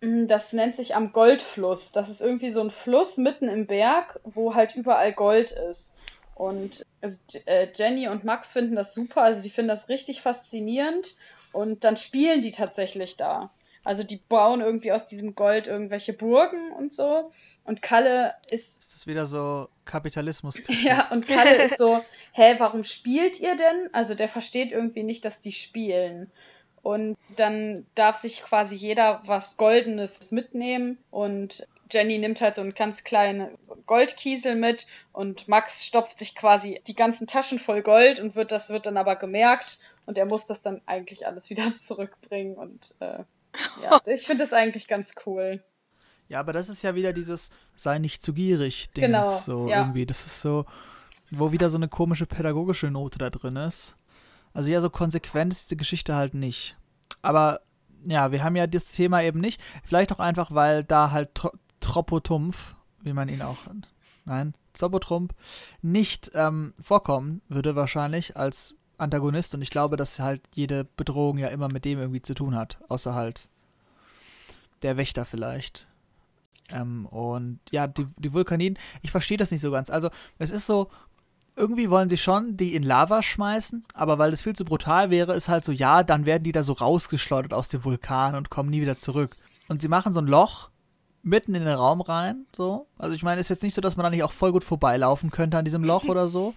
Mm, 0.00 0.28
das 0.28 0.52
nennt 0.52 0.76
sich 0.76 0.94
am 0.94 1.12
Goldfluss. 1.12 1.90
Das 1.90 2.08
ist 2.08 2.20
irgendwie 2.20 2.50
so 2.50 2.60
ein 2.60 2.70
Fluss 2.70 3.16
mitten 3.16 3.48
im 3.48 3.66
Berg, 3.66 4.20
wo 4.22 4.54
halt 4.54 4.76
überall 4.76 5.12
Gold 5.12 5.50
ist. 5.50 5.96
Und 6.40 6.86
äh, 7.02 7.68
Jenny 7.74 8.08
und 8.08 8.24
Max 8.24 8.54
finden 8.54 8.74
das 8.74 8.94
super, 8.94 9.20
also 9.20 9.42
die 9.42 9.50
finden 9.50 9.68
das 9.68 9.90
richtig 9.90 10.22
faszinierend 10.22 11.16
und 11.52 11.84
dann 11.84 11.98
spielen 11.98 12.40
die 12.40 12.50
tatsächlich 12.50 13.18
da. 13.18 13.50
Also 13.84 14.04
die 14.04 14.16
bauen 14.16 14.62
irgendwie 14.62 14.90
aus 14.90 15.04
diesem 15.04 15.34
Gold 15.34 15.66
irgendwelche 15.66 16.14
Burgen 16.14 16.72
und 16.72 16.94
so. 16.94 17.30
Und 17.64 17.82
Kalle 17.82 18.36
ist. 18.48 18.80
Ist 18.80 18.94
das 18.94 19.06
wieder 19.06 19.26
so 19.26 19.68
Kapitalismus? 19.84 20.62
ja, 20.82 21.10
und 21.10 21.28
Kalle 21.28 21.62
ist 21.62 21.76
so, 21.76 22.02
hä, 22.32 22.54
warum 22.56 22.84
spielt 22.84 23.38
ihr 23.38 23.56
denn? 23.56 23.90
Also 23.92 24.14
der 24.14 24.30
versteht 24.30 24.72
irgendwie 24.72 25.02
nicht, 25.02 25.26
dass 25.26 25.42
die 25.42 25.52
spielen. 25.52 26.32
Und 26.80 27.18
dann 27.36 27.84
darf 27.94 28.16
sich 28.16 28.42
quasi 28.42 28.76
jeder 28.76 29.20
was 29.26 29.58
Goldenes 29.58 30.32
mitnehmen 30.32 30.96
und 31.10 31.68
Jenny 31.90 32.18
nimmt 32.18 32.40
halt 32.40 32.54
so 32.54 32.62
einen 32.62 32.74
ganz 32.74 33.04
kleinen 33.04 33.48
so 33.62 33.76
Goldkiesel 33.86 34.56
mit 34.56 34.86
und 35.12 35.48
Max 35.48 35.84
stopft 35.86 36.18
sich 36.18 36.34
quasi 36.34 36.80
die 36.86 36.94
ganzen 36.94 37.26
Taschen 37.26 37.58
voll 37.58 37.82
Gold 37.82 38.20
und 38.20 38.34
wird 38.34 38.52
das 38.52 38.70
wird 38.70 38.86
dann 38.86 38.96
aber 38.96 39.16
gemerkt 39.16 39.80
und 40.06 40.18
er 40.18 40.26
muss 40.26 40.46
das 40.46 40.62
dann 40.62 40.80
eigentlich 40.86 41.26
alles 41.26 41.50
wieder 41.50 41.64
zurückbringen 41.78 42.56
und 42.56 42.94
äh, 43.00 43.24
ja, 43.82 44.00
ich 44.06 44.26
finde 44.26 44.44
das 44.44 44.52
eigentlich 44.52 44.88
ganz 44.88 45.14
cool. 45.26 45.62
Ja, 46.28 46.38
aber 46.38 46.52
das 46.52 46.68
ist 46.68 46.82
ja 46.82 46.94
wieder 46.94 47.12
dieses 47.12 47.50
sei 47.76 47.98
nicht 47.98 48.22
zu 48.22 48.32
gierig 48.32 48.90
Ding 48.90 49.06
genau, 49.06 49.38
so 49.38 49.68
ja. 49.68 49.80
irgendwie, 49.80 50.06
das 50.06 50.24
ist 50.26 50.40
so 50.40 50.64
wo 51.30 51.52
wieder 51.52 51.70
so 51.70 51.78
eine 51.78 51.88
komische 51.88 52.26
pädagogische 52.26 52.90
Note 52.90 53.18
da 53.18 53.30
drin 53.30 53.56
ist. 53.56 53.96
Also 54.52 54.70
ja, 54.70 54.80
so 54.80 54.90
konsequent 54.90 55.52
ist 55.52 55.66
diese 55.66 55.76
Geschichte 55.76 56.14
halt 56.14 56.34
nicht. 56.34 56.76
Aber 57.22 57.60
ja, 58.04 58.32
wir 58.32 58.42
haben 58.42 58.56
ja 58.56 58.66
das 58.66 58.92
Thema 58.92 59.22
eben 59.22 59.40
nicht. 59.40 59.60
Vielleicht 59.84 60.12
auch 60.12 60.18
einfach, 60.18 60.52
weil 60.52 60.84
da 60.84 61.10
halt 61.10 61.30
Tropotumpf, 61.80 62.74
wie 63.02 63.12
man 63.12 63.28
ihn 63.28 63.42
auch, 63.42 63.58
nein, 64.24 64.54
Zobotrump, 64.72 65.34
nicht 65.82 66.30
ähm, 66.34 66.74
vorkommen 66.80 67.42
würde 67.48 67.76
wahrscheinlich 67.76 68.36
als 68.36 68.74
Antagonist 68.98 69.54
und 69.54 69.62
ich 69.62 69.70
glaube, 69.70 69.96
dass 69.96 70.18
halt 70.18 70.42
jede 70.54 70.84
Bedrohung 70.84 71.38
ja 71.38 71.48
immer 71.48 71.68
mit 71.68 71.84
dem 71.84 71.98
irgendwie 71.98 72.22
zu 72.22 72.34
tun 72.34 72.54
hat, 72.54 72.78
außer 72.88 73.14
halt 73.14 73.48
der 74.82 74.96
Wächter 74.96 75.24
vielleicht. 75.24 75.86
Ähm, 76.72 77.06
und 77.06 77.60
ja, 77.70 77.86
die, 77.86 78.06
die 78.16 78.32
Vulkaniden, 78.32 78.78
ich 79.02 79.10
verstehe 79.10 79.38
das 79.38 79.50
nicht 79.50 79.60
so 79.60 79.70
ganz. 79.70 79.90
Also, 79.90 80.10
es 80.38 80.50
ist 80.50 80.66
so, 80.66 80.90
irgendwie 81.56 81.90
wollen 81.90 82.08
sie 82.08 82.16
schon 82.16 82.56
die 82.56 82.74
in 82.74 82.82
Lava 82.82 83.22
schmeißen, 83.22 83.84
aber 83.94 84.18
weil 84.18 84.32
es 84.32 84.42
viel 84.42 84.54
zu 84.54 84.64
brutal 84.64 85.10
wäre, 85.10 85.34
ist 85.34 85.48
halt 85.48 85.64
so, 85.64 85.72
ja, 85.72 86.02
dann 86.02 86.26
werden 86.26 86.44
die 86.44 86.52
da 86.52 86.62
so 86.62 86.74
rausgeschleudert 86.74 87.52
aus 87.52 87.68
dem 87.68 87.84
Vulkan 87.84 88.34
und 88.34 88.50
kommen 88.50 88.70
nie 88.70 88.80
wieder 88.80 88.96
zurück. 88.96 89.36
Und 89.68 89.80
sie 89.80 89.88
machen 89.88 90.12
so 90.12 90.20
ein 90.20 90.26
Loch 90.26 90.70
mitten 91.22 91.54
in 91.54 91.64
den 91.64 91.74
Raum 91.74 92.00
rein, 92.00 92.46
so. 92.56 92.86
Also 92.98 93.14
ich 93.14 93.22
meine, 93.22 93.40
ist 93.40 93.50
jetzt 93.50 93.62
nicht 93.62 93.74
so, 93.74 93.80
dass 93.80 93.96
man 93.96 94.04
da 94.04 94.10
nicht 94.10 94.22
auch 94.22 94.32
voll 94.32 94.52
gut 94.52 94.64
vorbeilaufen 94.64 95.30
könnte 95.30 95.58
an 95.58 95.64
diesem 95.64 95.84
Loch 95.84 96.04
oder 96.08 96.28
so 96.28 96.54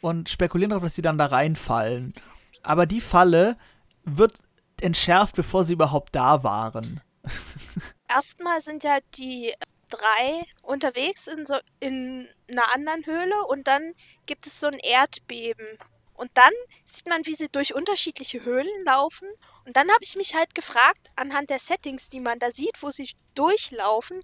und 0.00 0.28
spekulieren 0.28 0.70
darauf, 0.70 0.84
dass 0.84 0.94
die 0.94 1.02
dann 1.02 1.18
da 1.18 1.26
reinfallen. 1.26 2.14
Aber 2.62 2.86
die 2.86 3.00
Falle 3.00 3.56
wird 4.04 4.38
entschärft, 4.80 5.36
bevor 5.36 5.64
sie 5.64 5.72
überhaupt 5.72 6.14
da 6.14 6.42
waren. 6.42 7.00
Erstmal 8.08 8.60
sind 8.60 8.84
ja 8.84 8.98
die 9.16 9.52
drei 9.88 10.44
unterwegs 10.62 11.26
in 11.26 11.46
so 11.46 11.56
in 11.80 12.28
einer 12.50 12.74
anderen 12.74 13.06
Höhle 13.06 13.46
und 13.48 13.66
dann 13.66 13.94
gibt 14.26 14.46
es 14.46 14.60
so 14.60 14.66
ein 14.66 14.78
Erdbeben. 14.78 15.66
Und 16.14 16.30
dann 16.34 16.52
sieht 16.86 17.08
man, 17.08 17.26
wie 17.26 17.34
sie 17.34 17.48
durch 17.48 17.74
unterschiedliche 17.74 18.44
Höhlen 18.44 18.84
laufen 18.84 19.28
und 19.66 19.76
dann 19.76 19.88
habe 19.88 20.02
ich 20.02 20.16
mich 20.16 20.34
halt 20.34 20.54
gefragt, 20.54 21.10
anhand 21.16 21.50
der 21.50 21.58
Settings, 21.58 22.08
die 22.08 22.20
man 22.20 22.38
da 22.38 22.50
sieht, 22.50 22.82
wo 22.82 22.90
sie 22.90 23.10
durchlaufen, 23.34 24.20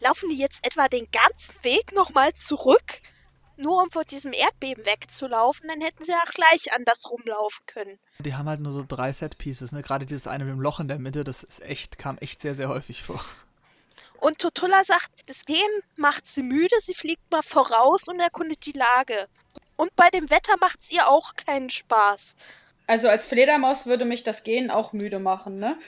laufen 0.00 0.28
die 0.28 0.38
jetzt 0.38 0.64
etwa 0.64 0.88
den 0.88 1.08
ganzen 1.10 1.54
Weg 1.62 1.92
nochmal 1.92 2.34
zurück, 2.34 3.00
nur 3.56 3.82
um 3.82 3.90
vor 3.90 4.04
diesem 4.04 4.32
Erdbeben 4.32 4.84
wegzulaufen? 4.84 5.68
Dann 5.68 5.80
hätten 5.80 6.04
sie 6.04 6.14
auch 6.14 6.32
gleich 6.32 6.72
anders 6.74 7.08
rumlaufen 7.08 7.64
können. 7.66 7.98
Die 8.18 8.34
haben 8.34 8.48
halt 8.48 8.60
nur 8.60 8.72
so 8.72 8.84
drei 8.86 9.12
Set-Pieces, 9.12 9.72
ne? 9.72 9.82
Gerade 9.82 10.06
dieses 10.06 10.26
eine 10.26 10.44
mit 10.44 10.54
dem 10.54 10.60
Loch 10.60 10.80
in 10.80 10.88
der 10.88 10.98
Mitte, 10.98 11.22
das 11.22 11.44
ist 11.44 11.62
echt, 11.62 11.98
kam 11.98 12.18
echt 12.18 12.40
sehr, 12.40 12.54
sehr 12.54 12.68
häufig 12.68 13.02
vor. 13.02 13.24
Und 14.18 14.38
Totulla 14.38 14.84
sagt, 14.84 15.10
das 15.26 15.44
Gehen 15.44 15.82
macht 15.96 16.26
sie 16.26 16.42
müde, 16.42 16.76
sie 16.80 16.94
fliegt 16.94 17.30
mal 17.30 17.42
voraus 17.42 18.08
und 18.08 18.20
erkundet 18.20 18.66
die 18.66 18.72
Lage. 18.72 19.28
Und 19.76 19.94
bei 19.96 20.10
dem 20.10 20.30
Wetter 20.30 20.54
macht 20.60 20.80
es 20.80 20.92
ihr 20.92 21.08
auch 21.08 21.34
keinen 21.34 21.70
Spaß. 21.70 22.34
Also 22.92 23.08
als 23.08 23.24
Fledermaus 23.24 23.86
würde 23.86 24.04
mich 24.04 24.22
das 24.22 24.44
Gehen 24.44 24.70
auch 24.70 24.92
müde 24.92 25.18
machen, 25.18 25.56
ne? 25.56 25.78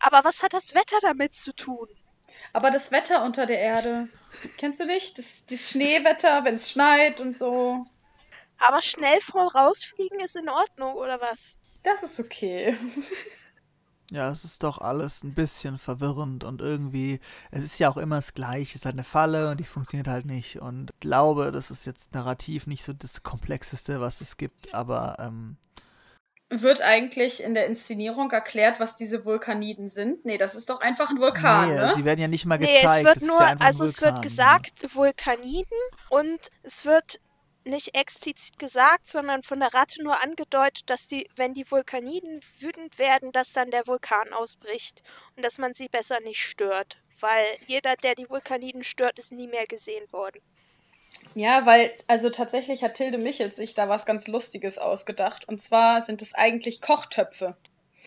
Aber 0.00 0.22
was 0.22 0.42
hat 0.42 0.52
das 0.52 0.74
Wetter 0.74 0.98
damit 1.00 1.34
zu 1.34 1.54
tun? 1.54 1.88
Aber 2.52 2.70
das 2.70 2.92
Wetter 2.92 3.24
unter 3.24 3.46
der 3.46 3.58
Erde, 3.58 4.10
kennst 4.58 4.78
du 4.78 4.84
nicht? 4.84 5.16
Das, 5.16 5.46
das 5.46 5.70
Schneewetter, 5.70 6.44
wenn 6.44 6.56
es 6.56 6.70
schneit 6.70 7.22
und 7.22 7.38
so. 7.38 7.86
Aber 8.58 8.82
schnell 8.82 9.18
vorausfliegen 9.22 10.20
ist 10.20 10.36
in 10.36 10.50
Ordnung, 10.50 10.92
oder 10.96 11.22
was? 11.22 11.58
Das 11.82 12.02
ist 12.02 12.20
okay. 12.20 12.76
Ja, 14.12 14.30
es 14.30 14.44
ist 14.44 14.62
doch 14.62 14.78
alles 14.78 15.24
ein 15.24 15.34
bisschen 15.34 15.78
verwirrend 15.78 16.44
und 16.44 16.60
irgendwie, 16.60 17.18
es 17.50 17.64
ist 17.64 17.80
ja 17.80 17.88
auch 17.88 17.96
immer 17.96 18.14
das 18.14 18.34
Gleiche, 18.34 18.70
es 18.70 18.82
ist 18.82 18.84
halt 18.84 18.94
eine 18.94 19.02
Falle 19.02 19.50
und 19.50 19.58
die 19.58 19.64
funktioniert 19.64 20.06
halt 20.06 20.26
nicht. 20.26 20.60
Und 20.60 20.92
ich 20.92 21.00
glaube, 21.00 21.50
das 21.50 21.72
ist 21.72 21.86
jetzt 21.86 22.14
narrativ 22.14 22.68
nicht 22.68 22.84
so 22.84 22.92
das 22.92 23.24
Komplexeste, 23.24 24.00
was 24.00 24.20
es 24.20 24.36
gibt, 24.36 24.74
aber 24.74 25.16
ähm, 25.18 25.56
wird 26.48 26.80
eigentlich 26.80 27.42
in 27.42 27.54
der 27.54 27.66
Inszenierung 27.66 28.30
erklärt, 28.30 28.78
was 28.78 28.94
diese 28.94 29.24
Vulkaniden 29.24 29.88
sind? 29.88 30.24
Nee, 30.24 30.38
das 30.38 30.54
ist 30.54 30.70
doch 30.70 30.80
einfach 30.80 31.10
ein 31.10 31.18
Vulkan, 31.18 31.68
nee, 31.68 31.74
ne? 31.74 31.92
Die 31.96 32.04
werden 32.04 32.20
ja 32.20 32.28
nicht 32.28 32.46
mal 32.46 32.56
gezeigt. 32.56 32.84
Nee, 32.84 32.98
es 32.98 33.04
wird 33.04 33.22
nur, 33.22 33.40
ja 33.40 33.56
also 33.58 33.84
es 33.84 34.00
wird 34.00 34.22
gesagt. 34.22 34.94
Vulkaniden 34.94 35.78
und 36.10 36.38
es 36.62 36.84
wird 36.84 37.20
nicht 37.64 37.96
explizit 37.96 38.58
gesagt, 38.58 39.08
sondern 39.10 39.42
von 39.42 39.58
der 39.58 39.74
Ratte 39.74 40.02
nur 40.02 40.22
angedeutet, 40.22 40.88
dass 40.88 41.08
die, 41.08 41.28
wenn 41.34 41.52
die 41.52 41.68
Vulkaniden 41.68 42.40
wütend 42.60 42.98
werden, 42.98 43.32
dass 43.32 43.52
dann 43.52 43.72
der 43.72 43.86
Vulkan 43.88 44.32
ausbricht 44.32 45.02
und 45.36 45.44
dass 45.44 45.58
man 45.58 45.74
sie 45.74 45.88
besser 45.88 46.20
nicht 46.20 46.40
stört. 46.40 46.98
Weil 47.18 47.44
jeder, 47.66 47.96
der 47.96 48.14
die 48.14 48.28
Vulkaniden 48.28 48.84
stört, 48.84 49.18
ist 49.18 49.32
nie 49.32 49.48
mehr 49.48 49.66
gesehen 49.66 50.04
worden. 50.12 50.40
Ja, 51.34 51.66
weil, 51.66 51.92
also 52.06 52.30
tatsächlich 52.30 52.82
hat 52.82 52.94
Tilde 52.94 53.18
Michels 53.18 53.56
sich 53.56 53.74
da 53.74 53.88
was 53.88 54.06
ganz 54.06 54.26
Lustiges 54.26 54.78
ausgedacht. 54.78 55.46
Und 55.48 55.60
zwar 55.60 56.00
sind 56.00 56.22
es 56.22 56.34
eigentlich 56.34 56.80
Kochtöpfe. 56.80 57.56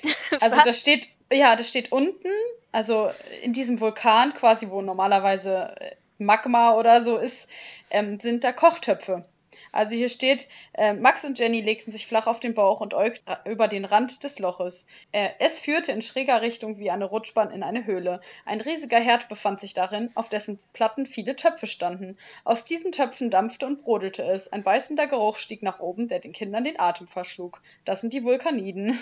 Also 0.39 0.61
das 0.63 0.79
steht, 0.79 1.09
ja, 1.31 1.57
das 1.57 1.67
steht 1.67 1.91
unten, 1.91 2.29
also 2.71 3.11
in 3.41 3.51
diesem 3.51 3.81
Vulkan 3.81 4.33
quasi, 4.33 4.69
wo 4.69 4.81
normalerweise 4.81 5.75
Magma 6.17 6.75
oder 6.75 7.01
so 7.01 7.17
ist, 7.17 7.49
ähm, 7.89 8.19
sind 8.19 8.45
da 8.45 8.53
Kochtöpfe. 8.53 9.25
Also 9.71 9.95
hier 9.95 10.09
steht, 10.09 10.47
äh, 10.73 10.93
Max 10.93 11.25
und 11.25 11.37
Jenny 11.37 11.61
legten 11.61 11.91
sich 11.91 12.07
flach 12.07 12.27
auf 12.27 12.39
den 12.39 12.53
Bauch 12.53 12.81
und 12.81 12.93
äugten 12.93 13.35
über 13.45 13.67
den 13.67 13.85
Rand 13.85 14.23
des 14.23 14.39
Loches. 14.39 14.87
Äh, 15.11 15.29
es 15.39 15.59
führte 15.59 15.91
in 15.91 16.01
schräger 16.01 16.41
Richtung 16.41 16.77
wie 16.77 16.91
eine 16.91 17.05
Rutschbahn 17.05 17.51
in 17.51 17.63
eine 17.63 17.85
Höhle. 17.85 18.21
Ein 18.45 18.61
riesiger 18.61 18.99
Herd 18.99 19.29
befand 19.29 19.59
sich 19.59 19.73
darin, 19.73 20.11
auf 20.15 20.29
dessen 20.29 20.59
Platten 20.73 21.05
viele 21.05 21.35
Töpfe 21.35 21.67
standen. 21.67 22.17
Aus 22.43 22.65
diesen 22.65 22.91
Töpfen 22.91 23.29
dampfte 23.29 23.65
und 23.65 23.83
brodelte 23.83 24.23
es. 24.23 24.51
Ein 24.51 24.63
beißender 24.63 25.07
Geruch 25.07 25.37
stieg 25.37 25.63
nach 25.63 25.79
oben, 25.79 26.07
der 26.07 26.19
den 26.19 26.33
Kindern 26.33 26.63
den 26.63 26.79
Atem 26.79 27.07
verschlug. 27.07 27.61
Das 27.85 28.01
sind 28.01 28.13
die 28.13 28.23
Vulkaniden. 28.23 28.99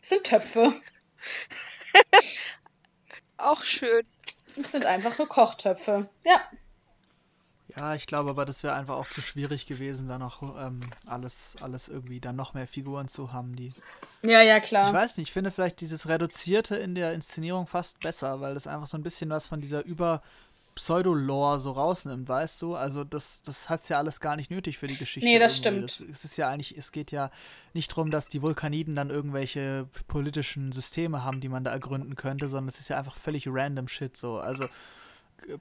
sind 0.08 0.24
Töpfe. 0.24 0.72
Auch 3.36 3.62
schön. 3.64 4.06
Das 4.56 4.72
sind 4.72 4.86
einfach 4.86 5.18
nur 5.18 5.28
Kochtöpfe. 5.28 6.08
Ja. 6.24 6.40
Ja, 7.76 7.94
ich 7.94 8.06
glaube 8.06 8.30
aber, 8.30 8.44
das 8.44 8.62
wäre 8.62 8.74
einfach 8.74 8.96
auch 8.96 9.06
zu 9.06 9.20
schwierig 9.20 9.66
gewesen, 9.66 10.06
da 10.06 10.18
noch 10.18 10.42
ähm, 10.58 10.80
alles, 11.06 11.56
alles 11.60 11.88
irgendwie 11.88 12.20
dann 12.20 12.36
noch 12.36 12.54
mehr 12.54 12.66
Figuren 12.66 13.08
zu 13.08 13.32
haben, 13.32 13.56
die. 13.56 13.72
Ja, 14.22 14.42
ja, 14.42 14.60
klar. 14.60 14.88
Ich 14.88 14.94
weiß 14.94 15.16
nicht, 15.16 15.28
ich 15.28 15.32
finde 15.32 15.50
vielleicht 15.50 15.80
dieses 15.80 16.08
Reduzierte 16.08 16.76
in 16.76 16.94
der 16.94 17.14
Inszenierung 17.14 17.66
fast 17.66 18.00
besser, 18.00 18.40
weil 18.40 18.54
das 18.54 18.66
einfach 18.66 18.86
so 18.86 18.96
ein 18.96 19.02
bisschen 19.02 19.30
was 19.30 19.48
von 19.48 19.60
dieser 19.60 19.84
über 19.84 20.22
Pseudolore 20.74 21.58
so 21.58 21.72
rausnimmt, 21.72 22.28
weißt 22.28 22.62
du? 22.62 22.74
Also 22.74 23.04
das, 23.04 23.42
das 23.42 23.68
hat 23.68 23.86
ja 23.88 23.98
alles 23.98 24.20
gar 24.20 24.36
nicht 24.36 24.50
nötig 24.50 24.78
für 24.78 24.86
die 24.86 24.96
Geschichte. 24.96 25.28
Nee, 25.28 25.38
das 25.38 25.58
irgendwie. 25.60 25.88
stimmt. 25.88 26.10
Das, 26.10 26.16
es 26.18 26.24
ist 26.24 26.36
ja 26.36 26.48
eigentlich, 26.48 26.76
es 26.78 26.92
geht 26.92 27.10
ja 27.10 27.30
nicht 27.74 27.90
darum, 27.92 28.10
dass 28.10 28.28
die 28.28 28.40
Vulkaniden 28.40 28.96
dann 28.96 29.10
irgendwelche 29.10 29.86
politischen 30.08 30.72
Systeme 30.72 31.24
haben, 31.24 31.40
die 31.40 31.48
man 31.48 31.64
da 31.64 31.70
ergründen 31.70 32.16
könnte, 32.16 32.48
sondern 32.48 32.68
es 32.68 32.80
ist 32.80 32.88
ja 32.88 32.98
einfach 32.98 33.16
völlig 33.16 33.46
random 33.48 33.88
Shit 33.88 34.16
so. 34.16 34.38
Also 34.38 34.66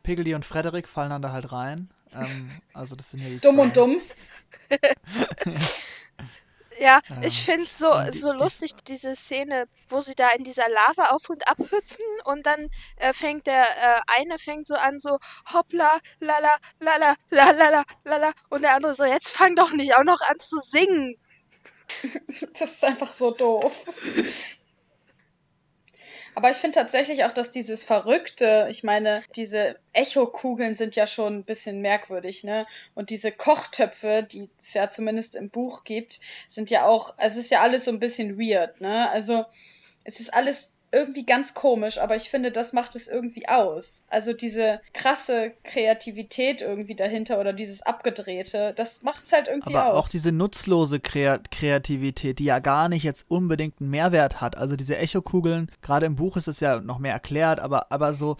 Piggledy 0.03 0.35
und 0.35 0.45
Frederik 0.45 0.87
fallen 0.87 1.09
dann 1.09 1.21
da 1.21 1.31
halt 1.31 1.51
rein. 1.51 1.89
Ähm, 2.13 2.49
also 2.73 2.95
das 2.95 3.11
sind 3.11 3.21
ja 3.21 3.29
die 3.29 3.39
Dumm 3.39 3.59
und 3.59 3.75
dumm. 3.75 3.97
Ja, 6.81 6.99
ich 7.21 7.43
finde 7.43 7.67
so, 7.71 7.93
so 8.11 8.31
lustig 8.31 8.71
diese 8.87 9.15
Szene, 9.15 9.67
wo 9.87 10.01
sie 10.01 10.15
da 10.15 10.31
in 10.31 10.43
dieser 10.43 10.67
Lava 10.67 11.11
auf 11.11 11.29
und 11.29 11.47
ab 11.47 11.59
hüpfen 11.59 12.05
und 12.23 12.43
dann 12.47 12.71
äh, 12.95 13.13
fängt 13.13 13.45
der 13.45 13.61
äh, 13.61 13.99
eine 14.07 14.39
fängt 14.39 14.65
so 14.65 14.73
an 14.73 14.99
so 14.99 15.19
hoppla, 15.53 15.99
lala, 16.19 16.57
lala, 16.79 17.15
lala, 17.29 17.83
lala 18.03 18.31
und 18.49 18.63
der 18.63 18.73
andere 18.73 18.95
so, 18.95 19.03
jetzt 19.03 19.29
fang 19.29 19.55
doch 19.55 19.73
nicht 19.73 19.93
auch 19.95 20.03
noch 20.03 20.21
an 20.21 20.39
zu 20.39 20.57
singen. 20.57 21.17
Das 22.27 22.71
ist 22.71 22.83
einfach 22.83 23.13
so 23.13 23.31
doof. 23.31 23.85
Aber 26.33 26.49
ich 26.49 26.57
finde 26.57 26.75
tatsächlich 26.79 27.25
auch, 27.25 27.31
dass 27.31 27.51
dieses 27.51 27.83
Verrückte, 27.83 28.67
ich 28.69 28.83
meine, 28.83 29.21
diese 29.35 29.77
Echokugeln 29.93 30.75
sind 30.75 30.95
ja 30.95 31.05
schon 31.05 31.39
ein 31.39 31.43
bisschen 31.43 31.81
merkwürdig, 31.81 32.43
ne? 32.43 32.65
Und 32.95 33.09
diese 33.09 33.31
Kochtöpfe, 33.31 34.23
die 34.23 34.49
es 34.57 34.73
ja 34.73 34.87
zumindest 34.87 35.35
im 35.35 35.49
Buch 35.49 35.83
gibt, 35.83 36.21
sind 36.47 36.69
ja 36.69 36.85
auch, 36.85 37.17
also 37.17 37.39
es 37.39 37.45
ist 37.45 37.51
ja 37.51 37.61
alles 37.61 37.85
so 37.85 37.91
ein 37.91 37.99
bisschen 37.99 38.39
weird, 38.39 38.79
ne? 38.79 39.09
Also 39.09 39.45
es 40.03 40.19
ist 40.19 40.33
alles 40.33 40.73
irgendwie 40.91 41.25
ganz 41.25 41.53
komisch, 41.53 41.99
aber 41.99 42.15
ich 42.15 42.29
finde, 42.29 42.51
das 42.51 42.73
macht 42.73 42.95
es 42.95 43.07
irgendwie 43.07 43.47
aus. 43.47 44.03
Also 44.09 44.33
diese 44.33 44.81
krasse 44.93 45.53
Kreativität 45.63 46.61
irgendwie 46.61 46.95
dahinter 46.95 47.39
oder 47.39 47.53
dieses 47.53 47.81
Abgedrehte, 47.81 48.73
das 48.75 49.01
macht 49.01 49.23
es 49.23 49.31
halt 49.31 49.47
irgendwie 49.47 49.75
aber 49.75 49.93
aus. 49.93 50.05
auch 50.05 50.09
diese 50.09 50.31
nutzlose 50.31 50.99
Kreativität, 50.99 52.39
die 52.39 52.45
ja 52.45 52.59
gar 52.59 52.89
nicht 52.89 53.03
jetzt 53.03 53.25
unbedingt 53.29 53.79
einen 53.79 53.89
Mehrwert 53.89 54.41
hat. 54.41 54.57
Also 54.57 54.75
diese 54.75 54.97
Echokugeln, 54.97 55.71
gerade 55.81 56.05
im 56.05 56.15
Buch 56.15 56.35
ist 56.35 56.47
es 56.47 56.59
ja 56.59 56.81
noch 56.81 56.99
mehr 56.99 57.13
erklärt, 57.13 57.59
aber, 57.59 57.91
aber 57.91 58.13
so 58.13 58.35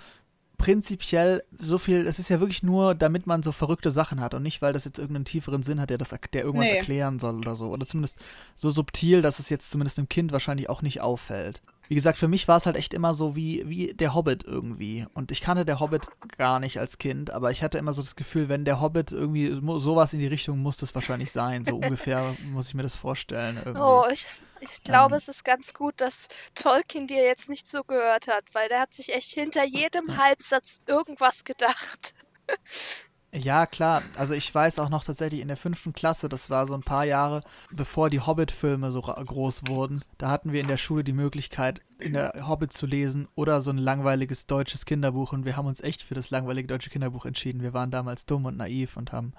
prinzipiell 0.57 1.43
so 1.57 1.77
viel, 1.77 2.05
es 2.05 2.19
ist 2.19 2.29
ja 2.29 2.39
wirklich 2.39 2.63
nur, 2.63 2.95
damit 2.95 3.25
man 3.25 3.43
so 3.43 3.51
verrückte 3.51 3.91
Sachen 3.91 4.21
hat 4.21 4.33
und 4.33 4.43
nicht, 4.43 4.61
weil 4.61 4.73
das 4.73 4.85
jetzt 4.85 4.99
irgendeinen 4.99 5.25
tieferen 5.25 5.63
Sinn 5.63 5.79
hat, 5.79 5.89
der, 5.89 5.97
das, 5.97 6.13
der 6.33 6.43
irgendwas 6.43 6.69
nee. 6.69 6.77
erklären 6.77 7.17
soll 7.17 7.37
oder 7.37 7.55
so. 7.55 7.69
Oder 7.69 7.85
zumindest 7.85 8.19
so 8.57 8.69
subtil, 8.69 9.21
dass 9.21 9.39
es 9.39 9.49
jetzt 9.49 9.71
zumindest 9.71 9.97
dem 9.97 10.09
Kind 10.09 10.31
wahrscheinlich 10.33 10.69
auch 10.69 10.81
nicht 10.81 11.01
auffällt 11.01 11.61
wie 11.91 11.95
gesagt, 11.95 12.19
für 12.19 12.29
mich 12.29 12.47
war 12.47 12.55
es 12.55 12.65
halt 12.65 12.77
echt 12.77 12.93
immer 12.93 13.13
so 13.13 13.35
wie, 13.35 13.67
wie 13.67 13.93
der 13.93 14.15
Hobbit 14.15 14.45
irgendwie. 14.45 15.05
Und 15.13 15.29
ich 15.29 15.41
kannte 15.41 15.65
der 15.65 15.81
Hobbit 15.81 16.07
gar 16.37 16.61
nicht 16.61 16.79
als 16.79 16.99
Kind, 16.99 17.31
aber 17.31 17.51
ich 17.51 17.63
hatte 17.63 17.77
immer 17.77 17.91
so 17.91 18.01
das 18.01 18.15
Gefühl, 18.15 18.47
wenn 18.47 18.63
der 18.63 18.79
Hobbit 18.79 19.11
irgendwie 19.11 19.59
sowas 19.77 20.13
in 20.13 20.19
die 20.19 20.27
Richtung 20.27 20.59
muss 20.59 20.77
das 20.77 20.95
wahrscheinlich 20.95 21.33
sein. 21.33 21.65
So 21.65 21.75
ungefähr 21.75 22.23
muss 22.53 22.69
ich 22.69 22.75
mir 22.75 22.83
das 22.83 22.95
vorstellen. 22.95 23.57
Irgendwie. 23.57 23.81
Oh, 23.81 24.05
ich, 24.09 24.25
ich 24.61 24.85
glaube, 24.85 25.15
ähm, 25.15 25.17
es 25.17 25.27
ist 25.27 25.43
ganz 25.43 25.73
gut, 25.73 25.95
dass 25.97 26.29
Tolkien 26.55 27.07
dir 27.07 27.25
jetzt 27.25 27.49
nicht 27.49 27.69
so 27.69 27.83
gehört 27.83 28.27
hat, 28.27 28.45
weil 28.53 28.69
der 28.69 28.79
hat 28.79 28.93
sich 28.93 29.13
echt 29.13 29.31
hinter 29.31 29.65
jedem 29.65 30.15
Halbsatz 30.15 30.81
irgendwas 30.87 31.43
gedacht. 31.43 32.13
Ja, 33.33 33.65
klar. 33.65 34.03
Also 34.17 34.33
ich 34.33 34.53
weiß 34.53 34.79
auch 34.79 34.89
noch 34.89 35.05
tatsächlich 35.05 35.39
in 35.39 35.47
der 35.47 35.55
fünften 35.55 35.93
Klasse, 35.93 36.27
das 36.27 36.49
war 36.49 36.67
so 36.67 36.73
ein 36.73 36.81
paar 36.81 37.05
Jahre, 37.05 37.43
bevor 37.71 38.09
die 38.09 38.19
Hobbit-Filme 38.19 38.91
so 38.91 39.01
groß 39.01 39.67
wurden, 39.67 40.03
da 40.17 40.29
hatten 40.29 40.51
wir 40.51 40.59
in 40.59 40.67
der 40.67 40.77
Schule 40.77 41.05
die 41.05 41.13
Möglichkeit, 41.13 41.81
in 41.99 42.13
der 42.13 42.47
Hobbit 42.47 42.73
zu 42.73 42.85
lesen 42.85 43.29
oder 43.35 43.61
so 43.61 43.71
ein 43.71 43.77
langweiliges 43.77 44.47
deutsches 44.47 44.85
Kinderbuch 44.85 45.31
und 45.31 45.45
wir 45.45 45.55
haben 45.55 45.67
uns 45.67 45.79
echt 45.79 46.03
für 46.03 46.13
das 46.13 46.29
langweilige 46.29 46.67
deutsche 46.67 46.89
Kinderbuch 46.89 47.25
entschieden. 47.25 47.61
Wir 47.61 47.73
waren 47.73 47.89
damals 47.89 48.25
dumm 48.25 48.45
und 48.45 48.57
naiv 48.57 48.97
und 48.97 49.13
haben 49.13 49.33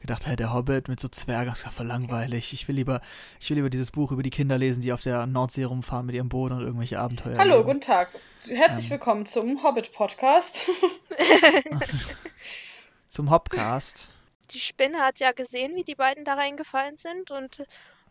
gedacht, 0.00 0.26
hey, 0.26 0.34
der 0.34 0.52
Hobbit 0.52 0.88
mit 0.88 0.98
so 0.98 1.08
Zwergen, 1.08 1.50
das 1.50 1.60
ist 1.60 1.66
ja 1.66 1.70
voll 1.70 1.86
langweilig. 1.86 2.52
Ich 2.52 2.66
will 2.66 2.74
lieber, 2.74 3.00
ich 3.38 3.48
will 3.50 3.58
lieber 3.58 3.70
dieses 3.70 3.92
Buch 3.92 4.10
über 4.10 4.24
die 4.24 4.30
Kinder 4.30 4.58
lesen, 4.58 4.80
die 4.80 4.92
auf 4.92 5.02
der 5.02 5.26
Nordsee 5.26 5.64
rumfahren 5.64 6.06
mit 6.06 6.16
ihrem 6.16 6.30
Boot 6.30 6.50
und 6.50 6.62
irgendwelche 6.62 6.98
Abenteuer. 6.98 7.38
Hallo, 7.38 7.58
leben. 7.58 7.66
guten 7.66 7.80
Tag. 7.80 8.08
Herzlich 8.48 8.86
ähm. 8.86 8.92
willkommen 8.92 9.26
zum 9.26 9.62
Hobbit-Podcast. 9.62 10.70
zum 13.10 13.30
Hopcast. 13.30 14.08
Die 14.52 14.60
Spinne 14.60 15.00
hat 15.00 15.18
ja 15.18 15.32
gesehen, 15.32 15.76
wie 15.76 15.84
die 15.84 15.94
beiden 15.94 16.24
da 16.24 16.34
reingefallen 16.34 16.96
sind 16.96 17.30
und 17.30 17.64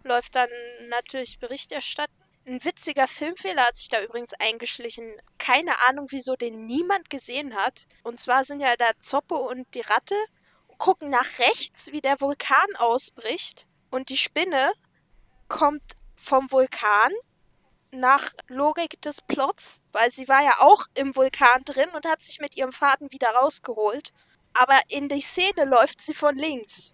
läuft 0.03 0.35
dann 0.35 0.49
natürlich 0.89 1.39
Bericht 1.39 1.71
erstatten. 1.71 2.13
Ein 2.45 2.63
witziger 2.63 3.07
Filmfehler 3.07 3.65
hat 3.65 3.77
sich 3.77 3.89
da 3.89 4.01
übrigens 4.01 4.33
eingeschlichen. 4.39 5.13
Keine 5.37 5.71
Ahnung, 5.87 6.07
wieso 6.09 6.35
den 6.35 6.65
niemand 6.65 7.09
gesehen 7.09 7.55
hat. 7.55 7.85
Und 8.03 8.19
zwar 8.19 8.45
sind 8.45 8.61
ja 8.61 8.75
da 8.77 8.89
Zoppo 9.01 9.35
und 9.35 9.67
die 9.73 9.81
Ratte, 9.81 10.15
gucken 10.77 11.09
nach 11.09 11.39
rechts, 11.39 11.91
wie 11.91 12.01
der 12.01 12.21
Vulkan 12.21 12.75
ausbricht. 12.77 13.67
Und 13.91 14.09
die 14.09 14.17
Spinne 14.17 14.71
kommt 15.47 15.83
vom 16.15 16.51
Vulkan 16.51 17.11
nach 17.91 18.31
Logik 18.47 19.01
des 19.01 19.21
Plots, 19.21 19.81
weil 19.91 20.11
sie 20.11 20.27
war 20.27 20.41
ja 20.41 20.53
auch 20.59 20.85
im 20.93 21.15
Vulkan 21.15 21.63
drin 21.65 21.89
und 21.89 22.05
hat 22.05 22.21
sich 22.21 22.39
mit 22.39 22.55
ihrem 22.55 22.71
Faden 22.71 23.11
wieder 23.11 23.29
rausgeholt 23.31 24.13
aber 24.53 24.79
in 24.89 25.09
die 25.09 25.21
Szene 25.21 25.65
läuft 25.65 26.01
sie 26.01 26.13
von 26.13 26.35
links. 26.35 26.93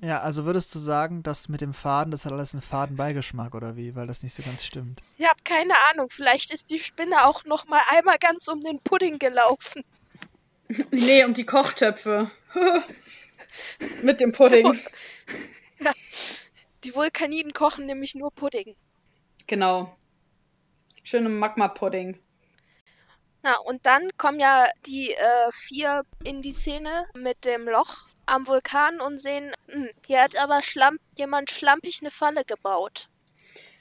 Ja, 0.00 0.20
also 0.20 0.44
würdest 0.44 0.74
du 0.74 0.78
sagen, 0.78 1.22
dass 1.22 1.48
mit 1.48 1.60
dem 1.60 1.72
Faden, 1.72 2.10
das 2.10 2.24
hat 2.24 2.32
alles 2.32 2.52
einen 2.52 2.62
Fadenbeigeschmack 2.62 3.54
oder 3.54 3.76
wie, 3.76 3.94
weil 3.94 4.06
das 4.06 4.22
nicht 4.22 4.34
so 4.34 4.42
ganz 4.42 4.64
stimmt? 4.64 5.00
Ich 5.16 5.26
habe 5.26 5.40
keine 5.44 5.74
Ahnung, 5.90 6.08
vielleicht 6.10 6.52
ist 6.52 6.70
die 6.70 6.78
Spinne 6.78 7.24
auch 7.26 7.44
noch 7.44 7.66
mal 7.66 7.80
einmal 7.90 8.18
ganz 8.18 8.48
um 8.48 8.60
den 8.60 8.80
Pudding 8.80 9.18
gelaufen. 9.18 9.82
nee, 10.90 11.24
um 11.24 11.32
die 11.32 11.46
Kochtöpfe. 11.46 12.30
mit 14.02 14.20
dem 14.20 14.32
Pudding. 14.32 14.74
Ja, 15.80 15.92
die 16.82 16.94
Vulkaniden 16.94 17.52
kochen 17.52 17.86
nämlich 17.86 18.14
nur 18.14 18.30
Pudding. 18.30 18.76
Genau. 19.46 19.96
Schöne 21.02 21.28
Magma-Pudding. 21.28 22.18
Na, 23.44 23.56
und 23.58 23.84
dann 23.84 24.08
kommen 24.16 24.40
ja 24.40 24.66
die 24.86 25.10
äh, 25.12 25.52
vier 25.52 26.04
in 26.24 26.40
die 26.40 26.54
Szene 26.54 27.04
mit 27.14 27.44
dem 27.44 27.68
Loch 27.68 27.98
am 28.24 28.46
Vulkan 28.46 29.02
und 29.02 29.20
sehen, 29.20 29.52
hm, 29.68 29.90
hier 30.06 30.22
hat 30.22 30.38
aber 30.38 30.62
Schlamp 30.62 30.98
jemand 31.18 31.50
schlampig 31.50 31.98
eine 32.00 32.10
Falle 32.10 32.44
gebaut. 32.46 33.10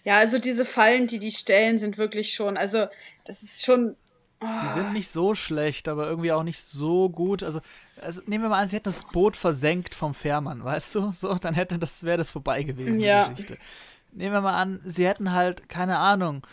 Ja, 0.04 0.18
also 0.18 0.38
diese 0.38 0.66
Fallen, 0.66 1.08
die 1.08 1.18
die 1.18 1.32
stellen, 1.32 1.78
sind 1.78 1.98
wirklich 1.98 2.34
schon, 2.34 2.58
also 2.58 2.88
das 3.24 3.42
ist 3.42 3.64
schon. 3.64 3.96
Oh. 4.42 4.48
Die 4.66 4.74
sind 4.74 4.92
nicht 4.92 5.10
so 5.10 5.34
schlecht, 5.34 5.88
aber 5.88 6.08
irgendwie 6.08 6.34
auch 6.34 6.44
nicht 6.44 6.62
so 6.62 7.08
gut. 7.08 7.42
Also, 7.42 7.62
also 8.02 8.22
nehmen 8.26 8.44
wir 8.44 8.50
mal 8.50 8.60
an, 8.60 8.68
sie 8.68 8.76
hätten 8.76 8.92
das 8.92 9.06
Boot 9.06 9.38
versenkt 9.38 9.96
vom 9.96 10.14
Fährmann, 10.14 10.62
weißt 10.62 10.96
du? 10.96 11.14
So, 11.16 11.36
dann 11.36 11.54
hätte 11.54 11.80
das, 11.80 12.04
wäre 12.04 12.18
das 12.18 12.32
vorbei 12.32 12.64
gewesen, 12.64 13.00
ja. 13.00 13.30
die 13.30 13.36
Geschichte. 13.36 13.64
Nehmen 14.12 14.34
wir 14.34 14.42
mal 14.42 14.62
an, 14.62 14.82
sie 14.84 15.08
hätten 15.08 15.32
halt, 15.32 15.70
keine 15.70 16.00
Ahnung, 16.00 16.46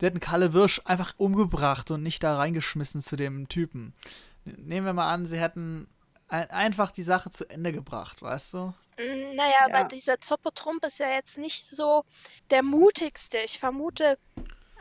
die 0.00 0.06
hätten 0.06 0.20
Kalle 0.20 0.52
Wirsch 0.52 0.80
einfach 0.84 1.14
umgebracht 1.16 1.90
und 1.90 2.02
nicht 2.02 2.22
da 2.22 2.36
reingeschmissen 2.36 3.00
zu 3.00 3.16
dem 3.16 3.48
Typen. 3.48 3.94
Nehmen 4.44 4.86
wir 4.86 4.92
mal 4.92 5.12
an, 5.12 5.26
sie 5.26 5.38
hätten 5.38 5.88
ein, 6.28 6.50
einfach 6.50 6.90
die 6.90 7.02
Sache 7.02 7.30
zu 7.30 7.48
Ende 7.48 7.72
gebracht, 7.72 8.22
weißt 8.22 8.54
du? 8.54 8.74
Mm, 8.98 9.36
naja, 9.36 9.52
ja. 9.60 9.66
aber 9.66 9.84
dieser 9.84 10.20
Zoppo-Trump 10.20 10.84
ist 10.84 10.98
ja 10.98 11.10
jetzt 11.10 11.38
nicht 11.38 11.66
so 11.66 12.04
der 12.50 12.62
mutigste. 12.62 13.38
Ich 13.38 13.58
vermute, 13.58 14.18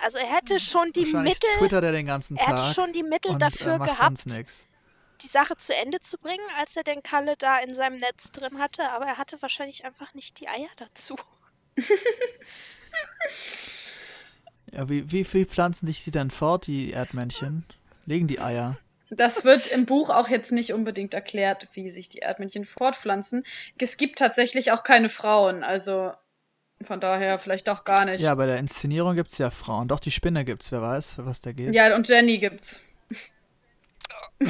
also 0.02 0.18
er 0.18 0.36
hätte 0.36 0.60
schon 0.60 0.92
die 0.94 1.06
Mittel. 1.06 1.50
Twitter 1.58 1.82
der 1.82 1.92
den 1.92 2.08
ganzen 2.08 2.38
Tag. 2.38 2.48
Er 2.48 2.58
hätte 2.58 2.74
schon 2.74 2.94
die 2.94 3.04
Mittel 3.04 3.32
und, 3.32 3.42
dafür 3.42 3.80
gehabt, 3.80 4.26
die 4.26 5.28
Sache 5.28 5.56
zu 5.58 5.76
Ende 5.76 6.00
zu 6.00 6.18
bringen, 6.18 6.46
als 6.58 6.76
er 6.76 6.84
den 6.84 7.04
Kalle 7.04 7.36
da 7.38 7.60
in 7.60 7.76
seinem 7.76 7.98
Netz 7.98 8.32
drin 8.32 8.58
hatte, 8.58 8.90
aber 8.92 9.06
er 9.06 9.18
hatte 9.18 9.40
wahrscheinlich 9.42 9.86
einfach 9.86 10.14
nicht 10.16 10.40
die 10.40 10.48
Eier 10.48 10.70
dazu. 10.78 11.16
Ja, 14.72 14.88
wie, 14.90 15.12
wie 15.12 15.24
viel 15.24 15.46
pflanzen 15.46 15.86
sich 15.88 16.04
die 16.04 16.12
denn 16.12 16.32
fort, 16.32 16.68
die 16.68 16.92
Erdmännchen? 16.92 17.66
Legen 18.06 18.28
die 18.28 18.40
Eier? 18.40 18.78
Das 19.10 19.44
wird 19.44 19.68
im 19.68 19.86
Buch 19.86 20.10
auch 20.10 20.30
jetzt 20.30 20.52
nicht 20.54 20.72
unbedingt 20.74 21.14
erklärt, 21.14 21.68
wie 21.74 21.90
sich 21.90 22.08
die 22.08 22.20
Erdmännchen 22.20 22.64
fortpflanzen. 22.64 23.44
Es 23.78 23.98
gibt 23.98 24.18
tatsächlich 24.20 24.72
auch 24.72 24.84
keine 24.84 25.10
Frauen, 25.10 25.64
also 25.64 26.14
von 26.82 27.02
daher 27.02 27.38
vielleicht 27.38 27.70
auch 27.70 27.84
gar 27.84 28.06
nicht. 28.06 28.22
Ja, 28.22 28.34
bei 28.36 28.46
der 28.46 28.58
Inszenierung 28.58 29.16
gibt 29.16 29.32
es 29.32 29.38
ja 29.38 29.52
Frauen. 29.52 29.90
Doch, 29.90 30.00
die 30.00 30.12
Spinne 30.12 30.46
gibt's, 30.46 30.72
wer 30.72 30.82
weiß, 30.82 31.14
für 31.14 31.26
was 31.26 31.42
der 31.42 31.54
geht. 31.54 31.74
Ja, 31.76 31.94
und 31.96 32.08
Jenny 32.08 32.38
gibt's. 32.38 32.82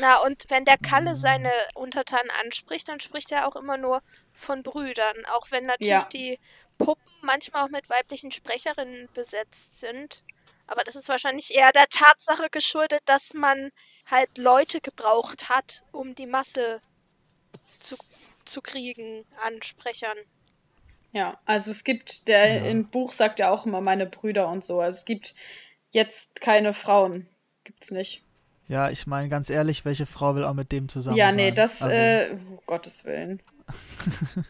Na, 0.00 0.16
und 0.26 0.44
wenn 0.48 0.64
der 0.64 0.76
Kalle 0.78 1.16
seine 1.16 1.50
Untertanen 1.74 2.30
anspricht, 2.44 2.88
dann 2.88 3.00
spricht 3.00 3.32
er 3.32 3.48
auch 3.48 3.56
immer 3.56 3.78
nur 3.78 4.02
von 4.34 4.62
Brüdern. 4.62 5.16
Auch 5.32 5.50
wenn 5.50 5.64
natürlich 5.64 5.88
Ja. 5.88 6.08
die 6.12 6.38
Puppen 6.78 7.02
manchmal 7.22 7.64
auch 7.64 7.70
mit 7.70 7.88
weiblichen 7.90 8.30
Sprecherinnen 8.30 9.08
besetzt 9.14 9.80
sind. 9.80 10.22
Aber 10.66 10.82
das 10.84 10.96
ist 10.96 11.08
wahrscheinlich 11.08 11.54
eher 11.54 11.72
der 11.72 11.88
Tatsache 11.88 12.48
geschuldet, 12.50 13.00
dass 13.06 13.34
man 13.34 13.70
halt 14.10 14.36
Leute 14.38 14.80
gebraucht 14.80 15.48
hat, 15.48 15.84
um 15.92 16.14
die 16.14 16.26
Masse 16.26 16.80
zu, 17.80 17.96
zu 18.44 18.60
kriegen 18.62 19.24
an 19.44 19.62
Sprechern. 19.62 20.16
Ja, 21.12 21.38
also 21.46 21.70
es 21.70 21.84
gibt, 21.84 22.28
der 22.28 22.56
Ja. 22.56 22.64
im 22.66 22.88
Buch 22.88 23.12
sagt 23.12 23.38
ja 23.38 23.50
auch 23.50 23.64
immer 23.66 23.80
meine 23.80 24.06
Brüder 24.06 24.48
und 24.48 24.64
so. 24.64 24.80
Also 24.80 24.98
es 24.98 25.04
gibt 25.04 25.34
jetzt 25.90 26.40
keine 26.40 26.74
Frauen. 26.74 27.28
Gibt's 27.64 27.90
nicht. 27.90 28.22
Ja, 28.68 28.90
ich 28.90 29.06
meine, 29.06 29.28
ganz 29.28 29.48
ehrlich, 29.48 29.84
welche 29.84 30.06
Frau 30.06 30.34
will 30.34 30.44
auch 30.44 30.52
mit 30.52 30.72
dem 30.72 30.88
zusammen 30.88 31.16
ja, 31.16 31.28
sein? 31.28 31.36
nee, 31.36 31.52
das, 31.52 31.82
Also, 31.82 31.94
äh, 31.94 32.30
um 32.32 32.58
Gottes 32.66 33.04
Willen. 33.04 33.40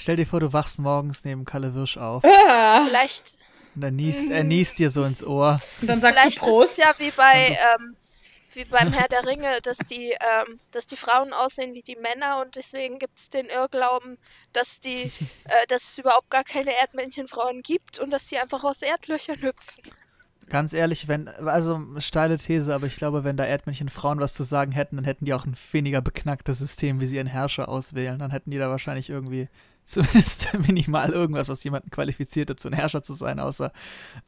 Stell 0.00 0.16
dir 0.16 0.26
vor, 0.26 0.40
du 0.40 0.52
wachst 0.52 0.78
morgens 0.78 1.24
neben 1.24 1.44
Kalle 1.44 1.74
Wirsch 1.74 1.96
auf 1.98 2.24
Ah, 2.24 2.84
Vielleicht, 2.86 3.38
und 3.76 3.82
er 3.82 3.90
niest, 3.90 4.30
er 4.30 4.42
niest 4.44 4.78
dir 4.78 4.90
so 4.90 5.04
ins 5.04 5.22
Ohr. 5.22 5.60
und 5.80 5.86
dann 5.88 6.00
sagst 6.00 6.20
vielleicht 6.22 6.42
du 6.42 6.46
Prost. 6.46 6.78
ist 6.78 6.78
es 6.78 6.84
ja 6.84 6.92
wie 6.98 7.10
bei 7.12 7.56
ähm, 7.78 7.96
wie 8.54 8.64
beim 8.64 8.92
Herr 8.92 9.06
der 9.06 9.24
Ringe, 9.26 9.60
dass 9.62 9.78
die, 9.78 10.10
ähm, 10.10 10.58
dass 10.72 10.86
die 10.86 10.96
Frauen 10.96 11.32
aussehen 11.32 11.72
wie 11.74 11.82
die 11.82 11.94
Männer 11.96 12.40
und 12.44 12.56
deswegen 12.56 12.98
gibt 12.98 13.16
es 13.16 13.30
den 13.30 13.46
Irrglauben, 13.46 14.18
dass 14.52 14.80
die, 14.80 15.02
äh, 15.44 15.66
dass 15.68 15.84
es 15.92 15.98
überhaupt 15.98 16.30
gar 16.30 16.42
keine 16.42 16.72
Erdmännchenfrauen 16.80 17.62
gibt 17.62 18.00
und 18.00 18.10
dass 18.10 18.26
die 18.26 18.38
einfach 18.38 18.64
aus 18.64 18.82
Erdlöchern 18.82 19.40
hüpfen. 19.40 19.84
Ganz 20.48 20.72
ehrlich, 20.72 21.06
wenn, 21.06 21.28
also 21.28 21.80
steile 22.00 22.36
These, 22.38 22.74
aber 22.74 22.88
ich 22.88 22.96
glaube, 22.96 23.22
wenn 23.22 23.36
da 23.36 23.44
Erdmännchen 23.44 23.88
Frauen 23.88 24.18
was 24.18 24.34
zu 24.34 24.42
sagen 24.42 24.72
hätten, 24.72 24.96
dann 24.96 25.04
hätten 25.04 25.26
die 25.26 25.34
auch 25.34 25.44
ein 25.44 25.56
weniger 25.70 26.00
beknacktes 26.02 26.58
System, 26.58 26.98
wie 26.98 27.06
sie 27.06 27.16
ihren 27.16 27.28
Herrscher 27.28 27.68
auswählen. 27.68 28.18
Dann 28.18 28.32
hätten 28.32 28.50
die 28.50 28.58
da 28.58 28.68
wahrscheinlich 28.68 29.10
irgendwie 29.10 29.48
zumindest 29.90 30.52
minimal 30.66 31.10
irgendwas, 31.10 31.48
was 31.48 31.64
jemanden 31.64 31.90
qualifiziert 31.90 32.50
dazu, 32.50 32.68
ein 32.68 32.74
Herrscher 32.74 33.02
zu 33.02 33.14
sein, 33.14 33.40
außer 33.40 33.72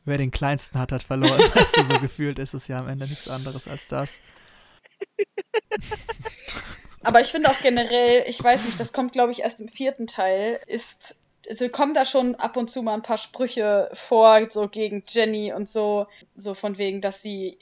wer 0.05 0.19
den 0.19 0.31
kleinsten 0.31 0.79
hat, 0.79 0.93
hat 0.93 1.03
verloren. 1.03 1.41
Weißt 1.55 1.77
du, 1.77 1.85
so 1.85 1.99
gefühlt 2.01 2.39
ist 2.39 2.55
es 2.55 2.69
ja 2.69 2.79
am 2.79 2.89
Ende 2.89 3.07
nichts 3.07 3.29
anderes 3.29 3.69
als 3.69 3.89
das. 3.89 4.19
Aber 7.05 7.21
ich 7.21 7.29
finde 7.29 7.51
auch 7.51 7.61
generell, 7.61 8.25
ich 8.29 8.43
weiß 8.43 8.65
nicht, 8.67 8.79
das 8.79 8.93
kommt, 8.93 9.13
glaube 9.13 9.33
ich, 9.33 9.41
erst 9.41 9.61
im 9.61 9.69
vierten 9.69 10.07
Teil, 10.07 10.61
ist, 10.67 11.17
also 11.49 11.69
kommen 11.69 11.95
da 11.95 12.05
schon 12.05 12.37
ab 12.37 12.57
und 12.57 12.71
zu 12.71 12.83
mal 12.83 12.95
ein 12.95 13.03
paar 13.03 13.19
Sprüche 13.19 13.91
vor, 13.93 14.49
so 14.51 14.69
gegen 14.69 15.03
Jenny 15.09 15.53
und 15.53 15.69
so, 15.69 16.07
so 16.37 16.55
von 16.55 16.79
wegen, 16.79 17.01
dass 17.01 17.21
sie, 17.21 17.59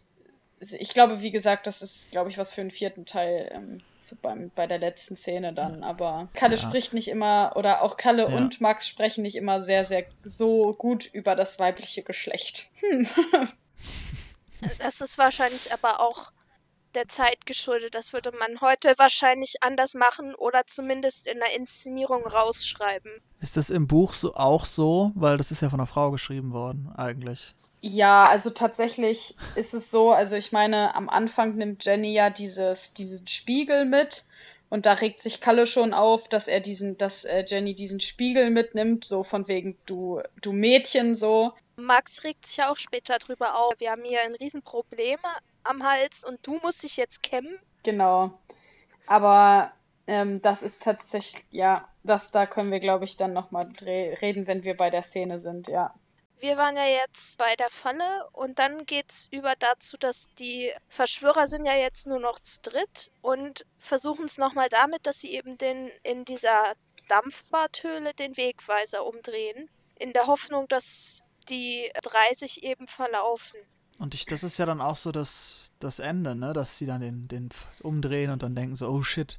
ich 0.60 0.92
glaube, 0.92 1.22
wie 1.22 1.30
gesagt, 1.30 1.66
das 1.66 1.80
ist, 1.80 2.10
glaube 2.10 2.28
ich, 2.28 2.36
was 2.36 2.52
für 2.54 2.60
den 2.60 2.70
vierten 2.70 3.06
Teil 3.06 3.50
ähm, 3.54 3.80
so 3.96 4.16
beim, 4.20 4.50
bei 4.54 4.66
der 4.66 4.78
letzten 4.78 5.16
Szene 5.16 5.54
dann. 5.54 5.82
Aber 5.82 6.28
Kalle 6.34 6.56
Ja. 6.56 6.60
spricht 6.60 6.92
nicht 6.92 7.08
immer, 7.08 7.52
oder 7.56 7.80
auch 7.82 7.96
Kalle 7.96 8.28
Ja. 8.28 8.36
und 8.36 8.60
Max 8.60 8.86
sprechen 8.86 9.22
nicht 9.22 9.36
immer 9.36 9.60
sehr, 9.60 9.84
sehr 9.84 10.04
so 10.22 10.74
gut 10.74 11.06
über 11.06 11.34
das 11.34 11.58
weibliche 11.58 12.02
Geschlecht. 12.02 12.70
Hm. 12.80 13.08
Das 14.78 15.00
ist 15.00 15.16
wahrscheinlich 15.16 15.72
aber 15.72 16.00
auch 16.00 16.32
der 16.94 17.08
Zeit 17.08 17.46
geschuldet. 17.46 17.94
Das 17.94 18.12
würde 18.12 18.30
man 18.38 18.60
heute 18.60 18.92
wahrscheinlich 18.98 19.54
anders 19.62 19.94
machen 19.94 20.34
oder 20.34 20.66
zumindest 20.66 21.26
in 21.26 21.38
der 21.38 21.56
Inszenierung 21.56 22.26
rausschreiben. 22.26 23.10
Ist 23.40 23.56
das 23.56 23.70
im 23.70 23.86
Buch 23.86 24.12
so 24.12 24.34
auch 24.34 24.64
so? 24.66 25.12
Weil 25.14 25.38
das 25.38 25.50
ist 25.50 25.62
ja 25.62 25.70
von 25.70 25.80
einer 25.80 25.86
Frau 25.86 26.10
geschrieben 26.10 26.52
worden, 26.52 26.92
eigentlich. 26.94 27.54
Ja, 27.82 28.26
also 28.28 28.50
tatsächlich 28.50 29.36
ist 29.54 29.72
es 29.72 29.90
so, 29.90 30.12
also 30.12 30.36
ich 30.36 30.52
meine, 30.52 30.94
am 30.94 31.08
Anfang 31.08 31.56
nimmt 31.56 31.84
Jenny 31.84 32.12
ja 32.12 32.28
dieses, 32.28 32.92
diesen 32.92 33.26
Spiegel 33.26 33.86
mit 33.86 34.26
und 34.68 34.86
da 34.86 34.92
regt 34.92 35.20
sich 35.20 35.40
Kalle 35.40 35.66
schon 35.66 35.94
auf, 35.94 36.28
dass 36.28 36.46
er 36.46 36.60
diesen, 36.60 36.98
dass 36.98 37.24
äh, 37.24 37.44
Jenny 37.46 37.74
diesen 37.74 38.00
Spiegel 38.00 38.50
mitnimmt, 38.50 39.04
so 39.04 39.24
von 39.24 39.48
wegen 39.48 39.78
du, 39.86 40.20
du 40.42 40.52
Mädchen 40.52 41.14
so. 41.14 41.52
Max 41.76 42.24
regt 42.24 42.46
sich 42.46 42.58
ja 42.58 42.70
auch 42.70 42.76
später 42.76 43.18
drüber 43.18 43.56
auf. 43.56 43.74
Wir 43.78 43.90
haben 43.90 44.04
hier 44.04 44.20
ein 44.22 44.34
Riesenproblem 44.34 45.18
am 45.64 45.82
Hals 45.82 46.24
und 46.24 46.46
du 46.46 46.58
musst 46.62 46.82
dich 46.82 46.98
jetzt 46.98 47.22
kämmen. 47.22 47.58
Genau. 47.82 48.38
Aber 49.06 49.72
ähm, 50.06 50.42
das 50.42 50.62
ist 50.62 50.82
tatsächlich, 50.82 51.44
ja, 51.50 51.88
das 52.04 52.30
da 52.30 52.46
können 52.46 52.70
wir, 52.70 52.80
glaube 52.80 53.06
ich, 53.06 53.16
dann 53.16 53.32
nochmal 53.32 53.68
reden, 53.82 54.46
wenn 54.46 54.64
wir 54.64 54.76
bei 54.76 54.90
der 54.90 55.02
Szene 55.02 55.40
sind, 55.40 55.68
ja. 55.68 55.94
Wir 56.40 56.56
waren 56.56 56.74
ja 56.76 56.86
jetzt 56.86 57.36
bei 57.36 57.54
der 57.56 57.68
Falle 57.68 58.26
und 58.32 58.58
dann 58.58 58.86
geht's 58.86 59.28
über 59.30 59.52
dazu, 59.58 59.98
dass 59.98 60.28
die 60.38 60.72
Verschwörer 60.88 61.46
sind 61.46 61.66
ja 61.66 61.74
jetzt 61.74 62.06
nur 62.06 62.18
noch 62.18 62.40
zu 62.40 62.62
dritt 62.62 63.12
und 63.20 63.66
versuchen 63.78 64.24
es 64.24 64.38
nochmal 64.38 64.70
damit, 64.70 65.06
dass 65.06 65.20
sie 65.20 65.34
eben 65.34 65.58
den 65.58 65.90
in 66.02 66.24
dieser 66.24 66.72
Dampfbadhöhle 67.08 68.14
den 68.14 68.38
Wegweiser 68.38 69.04
umdrehen, 69.04 69.68
in 69.98 70.14
der 70.14 70.26
Hoffnung, 70.28 70.66
dass 70.68 71.22
die 71.50 71.90
drei 72.02 72.34
sich 72.36 72.62
eben 72.62 72.86
verlaufen. 72.86 73.60
Und 73.98 74.14
ich, 74.14 74.24
das 74.24 74.42
ist 74.42 74.56
ja 74.56 74.64
dann 74.64 74.80
auch 74.80 74.96
so 74.96 75.12
das, 75.12 75.72
das 75.78 75.98
Ende, 75.98 76.34
ne? 76.34 76.54
Dass 76.54 76.78
sie 76.78 76.86
dann 76.86 77.02
den, 77.02 77.28
den 77.28 77.50
umdrehen 77.82 78.30
und 78.30 78.42
dann 78.42 78.54
denken 78.54 78.76
so, 78.76 78.88
oh 78.88 79.02
shit, 79.02 79.38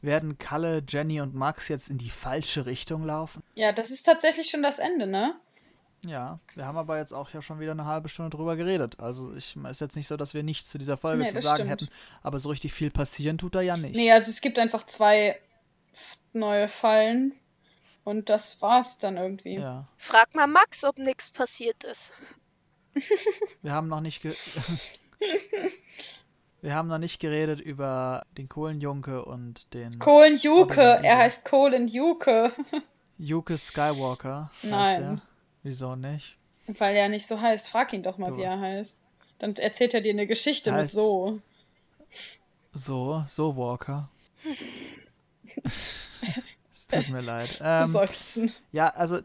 werden 0.00 0.38
Kalle, 0.38 0.82
Jenny 0.88 1.20
und 1.20 1.34
Max 1.34 1.68
jetzt 1.68 1.90
in 1.90 1.98
die 1.98 2.08
falsche 2.08 2.64
Richtung 2.64 3.04
laufen? 3.04 3.42
Ja, 3.54 3.72
das 3.72 3.90
ist 3.90 4.04
tatsächlich 4.04 4.48
schon 4.48 4.62
das 4.62 4.78
Ende, 4.78 5.06
ne? 5.06 5.38
Ja, 6.06 6.38
wir 6.54 6.64
haben 6.66 6.78
aber 6.78 6.98
jetzt 6.98 7.12
auch 7.12 7.30
ja 7.30 7.42
schon 7.42 7.58
wieder 7.60 7.72
eine 7.72 7.84
halbe 7.86 8.08
Stunde 8.08 8.34
drüber 8.36 8.54
geredet. 8.56 9.00
Also 9.00 9.34
ich 9.34 9.56
ist 9.56 9.80
jetzt 9.80 9.96
nicht 9.96 10.06
so, 10.06 10.16
dass 10.16 10.32
wir 10.32 10.42
nichts 10.44 10.68
zu 10.70 10.78
dieser 10.78 10.96
Folge 10.96 11.22
Nee, 11.24 11.30
zu 11.30 11.42
sagen 11.42 11.56
stimmt. 11.56 11.70
hätten, 11.70 11.88
aber 12.22 12.38
so 12.38 12.50
richtig 12.50 12.72
viel 12.72 12.90
passieren 12.90 13.36
tut 13.38 13.54
da 13.56 13.60
ja 13.60 13.76
nicht. 13.76 13.96
Nee, 13.96 14.12
also 14.12 14.30
es 14.30 14.40
gibt 14.40 14.58
einfach 14.58 14.86
zwei 14.86 15.40
neue 16.32 16.68
Fallen 16.68 17.32
und 18.04 18.28
das 18.28 18.62
war's 18.62 18.98
dann 18.98 19.16
irgendwie. 19.16 19.56
Ja, 19.56 19.88
Frag 19.96 20.34
mal 20.36 20.46
Max, 20.46 20.84
ob 20.84 20.98
nichts 20.98 21.30
passiert 21.30 21.82
ist. 21.84 22.12
wir 23.62 23.72
haben 23.72 23.88
noch 23.88 24.00
nicht 24.00 24.22
ge 24.22 24.32
Wir 26.60 26.74
haben 26.74 26.88
noch 26.88 26.98
nicht 26.98 27.20
geredet 27.20 27.60
über 27.60 28.24
den 28.36 28.48
Kohlenjunke 28.48 29.24
und 29.24 29.72
den 29.74 29.98
Colin 30.00 30.34
Juke, 30.36 30.72
Oder 30.80 30.96
den 30.96 31.04
er 31.04 31.18
heißt 31.18 31.44
Colin 31.44 31.86
Juke, 31.88 32.50
Yuke 33.16 33.56
Skywalker. 33.56 34.50
heißt 34.62 34.70
Nein. 34.70 35.22
Wieso 35.62 35.96
nicht? 35.96 36.36
weil 36.78 36.94
er 36.96 37.08
nicht 37.08 37.26
so 37.26 37.40
heißt. 37.40 37.70
Frag 37.70 37.92
ihn 37.94 38.02
doch 38.02 38.18
mal, 38.18 38.30
So. 38.32 38.38
wie 38.38 38.42
er 38.42 38.60
heißt. 38.60 38.98
Dann 39.38 39.54
erzählt 39.56 39.94
er 39.94 40.00
dir 40.02 40.12
eine 40.12 40.26
Geschichte 40.26 40.70
mit 40.72 40.82
Heißt- 40.90 40.94
so. 40.94 41.40
So, 42.74 43.24
so 43.26 43.56
Walker. 43.56 44.08
es 46.72 46.86
tut 46.88 47.08
mir 47.10 47.20
leid. 47.22 47.58
Ähm, 47.64 47.86
Seufzen. 47.86 48.52
ja, 48.72 48.88
also, 48.88 49.20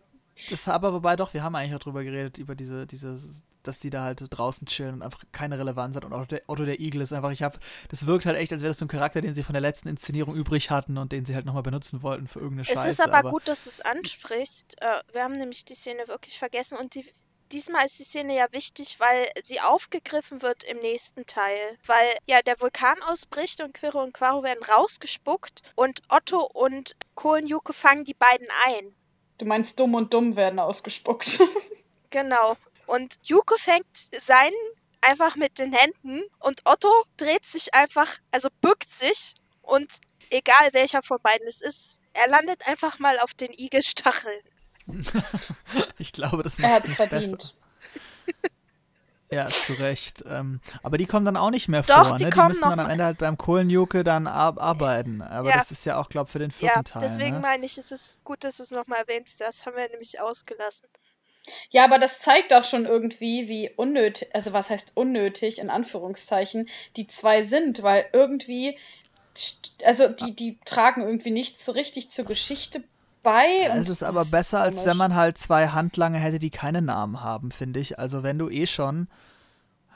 das 0.49 0.67
aber 0.67 0.93
wobei 0.93 1.15
doch, 1.15 1.33
wir 1.33 1.43
haben 1.43 1.55
eigentlich 1.55 1.75
auch 1.75 1.79
drüber 1.83 2.03
geredet, 2.03 2.37
über 2.37 2.55
diese, 2.55 2.87
diese, 2.87 3.19
dass 3.67 3.79
die 3.79 3.89
da 3.89 4.03
halt 4.03 4.23
draußen 4.29 4.67
chillen 4.67 4.95
und 4.95 5.01
einfach 5.01 5.23
keine 5.31 5.57
Relevanz 5.57 5.95
hat. 5.95 6.05
Und 6.05 6.13
Otto 6.13 6.25
der, 6.25 6.41
Otto 6.47 6.65
der 6.65 6.79
Igel 6.79 7.01
ist 7.01 7.13
einfach, 7.13 7.31
ich 7.31 7.43
habe, 7.43 7.59
das 7.89 8.05
wirkt 8.05 8.25
halt 8.25 8.37
echt, 8.37 8.51
als 8.51 8.61
wäre 8.61 8.69
das 8.69 8.77
so 8.77 8.85
ein 8.85 8.89
Charakter, 8.89 9.21
den 9.21 9.33
sie 9.33 9.43
von 9.43 9.53
der 9.53 9.61
letzten 9.61 9.89
Inszenierung 9.89 10.35
übrig 10.35 10.69
hatten 10.69 10.97
und 10.97 11.11
den 11.11 11.25
sie 11.25 11.35
halt 11.35 11.45
nochmal 11.45 11.63
benutzen 11.63 12.03
wollten 12.03 12.27
für 12.27 12.39
irgendeine 12.39 12.61
Es 12.63 12.69
Scheiße. 12.69 12.87
ist 12.89 13.01
aber, 13.01 13.29
gut, 13.29 13.47
dass 13.47 13.63
du 13.63 13.69
es 13.69 13.81
ansprichst. 13.81 14.81
Äh, 14.81 15.01
wir 15.11 15.23
haben 15.23 15.33
nämlich 15.33 15.65
die 15.65 15.75
Szene 15.75 16.07
wirklich 16.07 16.37
vergessen 16.37 16.77
und 16.77 16.95
die, 16.95 17.05
diesmal 17.51 17.85
ist 17.85 17.99
die 17.99 18.03
Szene 18.03 18.35
ja 18.35 18.47
wichtig, 18.51 18.99
weil 18.99 19.27
sie 19.41 19.61
aufgegriffen 19.61 20.41
wird 20.41 20.63
im 20.63 20.77
nächsten 20.77 21.25
Teil. 21.25 21.77
Weil 21.85 22.07
ja 22.25 22.41
der 22.41 22.59
Vulkan 22.59 23.01
ausbricht 23.03 23.61
und 23.61 23.73
Quirre 23.73 23.99
und 23.99 24.13
Quaro 24.13 24.43
werden 24.43 24.63
rausgespuckt 24.63 25.61
und 25.75 26.01
Otto 26.09 26.41
und 26.41 26.95
Kohlenjuke 27.15 27.73
fangen 27.73 28.03
die 28.05 28.15
beiden 28.15 28.47
ein. 28.67 28.95
Du 29.37 29.45
meinst, 29.45 29.79
dumm 29.79 29.95
und 29.95 30.13
dumm 30.13 30.35
werden 30.35 30.59
ausgespuckt. 30.59 31.39
Genau. 32.11 32.55
Und 32.85 33.15
Juke 33.23 33.55
fängt 33.57 33.85
seinen 34.19 34.53
einfach 35.01 35.35
mit 35.35 35.59
den 35.59 35.73
Händen 35.73 36.23
und 36.39 36.61
Otto 36.65 36.89
dreht 37.17 37.45
sich 37.45 37.73
einfach, 37.73 38.19
also 38.31 38.49
bückt 38.61 38.93
sich 38.93 39.35
und 39.61 39.99
egal 40.29 40.69
welcher 40.73 41.01
von 41.03 41.17
beiden 41.21 41.47
es 41.47 41.61
ist, 41.61 41.99
er 42.13 42.29
landet 42.29 42.65
einfach 42.67 42.99
mal 42.99 43.19
auf 43.19 43.33
den 43.33 43.51
Igelstacheln. 43.51 44.39
Ich 45.97 46.11
glaube, 46.13 46.43
das 46.43 46.59
er 46.59 46.63
macht 46.69 46.73
hat 46.75 46.85
es 46.85 46.95
verdient. 46.95 47.37
besser. 47.37 47.53
Ja, 49.31 49.47
zu 49.47 49.73
Recht. 49.73 50.23
Ähm, 50.27 50.61
aber 50.83 50.97
die 50.99 51.07
kommen 51.07 51.25
dann 51.25 51.37
auch 51.37 51.49
nicht 51.49 51.67
mehr 51.67 51.81
Doch, 51.81 52.09
vor, 52.09 52.17
die 52.17 52.25
ne? 52.25 52.29
Die 52.29 52.35
kommen 52.35 52.49
müssen 52.49 52.61
noch 52.61 52.69
dann 52.69 52.81
am. 52.81 52.89
Ende 52.89 53.03
halt 53.03 53.17
beim 53.17 53.35
Kohlenjuke 53.37 54.03
dann 54.03 54.27
ar 54.27 54.55
arbeiten. 54.59 55.23
Aber 55.23 55.49
Ja. 55.49 55.57
das 55.57 55.71
ist 55.71 55.85
ja 55.85 55.97
auch, 55.97 56.07
glaube 56.09 56.27
ich, 56.27 56.31
für 56.33 56.39
den 56.39 56.51
vierten 56.51 56.77
Ja, 56.79 56.83
Teil. 56.83 57.01
deswegen 57.01 57.35
ne? 57.37 57.39
meine 57.39 57.65
ich, 57.65 57.77
es 57.79 57.91
ist 57.91 58.23
gut, 58.23 58.43
dass 58.43 58.57
du 58.57 58.63
es 58.63 58.69
nochmal 58.71 58.99
erwähnst. 58.99 59.41
Das 59.41 59.65
haben 59.65 59.75
wir 59.75 59.89
nämlich 59.89 60.19
ausgelassen. 60.21 60.87
Ja, 61.69 61.83
aber 61.83 61.99
das 61.99 62.19
zeigt 62.19 62.53
auch 62.53 62.63
schon 62.63 62.85
irgendwie, 62.85 63.49
wie 63.49 63.69
unnötig, 63.75 64.29
also 64.33 64.53
was 64.53 64.69
heißt 64.69 64.93
unnötig, 64.95 65.59
in 65.59 65.69
Anführungszeichen, 65.69 66.69
die 66.95 67.07
zwei 67.07 67.43
sind, 67.43 67.83
weil 67.83 68.05
irgendwie, 68.13 68.77
also 69.85 70.07
die, 70.07 70.35
die 70.35 70.57
tragen 70.65 71.01
irgendwie 71.01 71.31
nichts 71.31 71.65
so 71.65 71.73
richtig 71.73 72.09
zur 72.11 72.25
Geschichte 72.25 72.83
bei. 73.23 73.45
Es 73.73 73.89
ist 73.89 74.03
aber 74.03 74.25
besser, 74.25 74.61
als 74.61 74.85
wenn 74.85 74.97
man 74.97 75.15
halt 75.15 75.37
zwei 75.37 75.69
Handlanger 75.69 76.19
hätte, 76.19 76.39
die 76.39 76.49
keine 76.49 76.81
Namen 76.81 77.21
haben, 77.21 77.51
finde 77.51 77.79
ich. 77.79 77.99
Also 77.99 78.23
wenn 78.23 78.37
du 78.37 78.49
eh 78.49 78.67
schon 78.67 79.07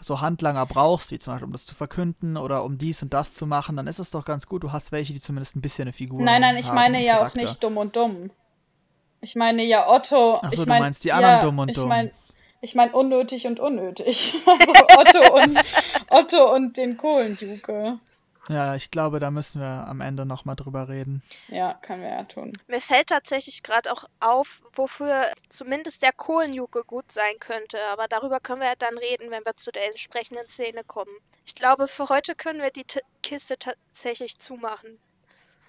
so 0.02 0.22
Handlanger 0.22 0.66
brauchst, 0.66 1.12
wie 1.12 1.20
zum 1.20 1.34
Beispiel 1.34 1.46
um 1.46 1.52
das 1.52 1.66
zu 1.66 1.76
verkünden 1.76 2.38
oder 2.38 2.64
um 2.64 2.78
dies 2.78 3.02
und 3.02 3.14
das 3.14 3.34
zu 3.34 3.46
machen, 3.46 3.76
dann 3.76 3.88
ist 3.88 4.00
es 4.00 4.12
doch 4.12 4.26
ganz 4.26 4.48
gut. 4.48 4.64
Du 4.64 4.72
hast 4.72 4.92
welche, 4.92 5.14
die 5.14 5.20
zumindest 5.20 5.56
ein 5.56 5.62
bisschen 5.62 5.84
eine 5.84 5.94
Figur 5.94 6.20
haben. 6.20 6.26
Nein, 6.26 6.42
nein, 6.42 6.58
ich 6.58 6.72
meine 6.72 7.04
ja 7.04 7.26
auch 7.26 7.34
nicht 7.34 7.64
dumm 7.64 7.78
und 7.78 7.96
dumm. 7.96 8.32
Ich 9.28 9.36
meine 9.36 9.62
ja 9.64 9.90
Otto. 9.90 10.40
Ach 10.42 10.54
so, 10.54 10.62
ich 10.62 10.68
mein, 10.70 10.78
du 10.78 10.84
meinst 10.84 11.04
die 11.04 11.12
anderen 11.12 11.36
ja, 11.36 11.42
dumm 11.42 11.60
und 11.60 11.68
ich 11.68 11.76
dumm. 11.76 11.90
Mein, 11.90 12.12
ich 12.62 12.76
meine 12.76 12.94
unnötig 12.94 13.46
und 13.46 13.60
unnötig. 13.60 14.36
Also 14.98 15.20
Otto 15.20 15.36
und 15.36 15.60
Otto 16.10 16.56
und 16.56 16.78
den 16.78 16.96
Kohlenjuke. 16.96 18.00
Ja, 18.48 18.76
ich 18.76 18.90
glaube, 18.90 19.20
da 19.20 19.30
müssen 19.30 19.60
wir 19.60 19.86
am 19.86 20.00
Ende 20.00 20.26
nochmal 20.26 20.56
drüber 20.56 20.88
reden. 20.88 21.22
Ja, 21.50 21.74
können 21.74 22.04
wir 22.04 22.10
ja 22.10 22.24
tun. 22.24 22.54
Mir 22.68 22.80
fällt 22.80 23.08
tatsächlich 23.08 23.64
gerade 23.64 23.92
auch 23.92 24.06
auf, 24.22 24.62
wofür 24.74 25.26
zumindest 25.50 26.04
der 26.04 26.14
Kohlenjuke 26.14 26.86
gut 26.86 27.12
sein 27.12 27.38
könnte. 27.42 27.78
Aber 27.92 28.08
darüber 28.08 28.40
können 28.40 28.62
wir 28.62 28.70
ja 28.70 28.76
dann 28.80 28.98
reden, 28.98 29.30
wenn 29.30 29.46
wir 29.46 29.58
zu 29.58 29.74
der 29.74 29.86
entsprechenden 29.88 30.48
Szene 30.48 30.86
kommen. 30.86 31.12
Ich 31.46 31.54
glaube, 31.54 31.90
für 31.90 32.08
heute 32.08 32.34
können 32.34 32.62
wir 32.62 32.72
die 32.72 32.86
T 32.86 33.02
Kiste 33.22 33.60
tatsächlich 33.60 34.40
zumachen. 34.40 35.00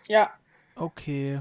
Ja. 0.07 0.31
Okay. 0.77 1.41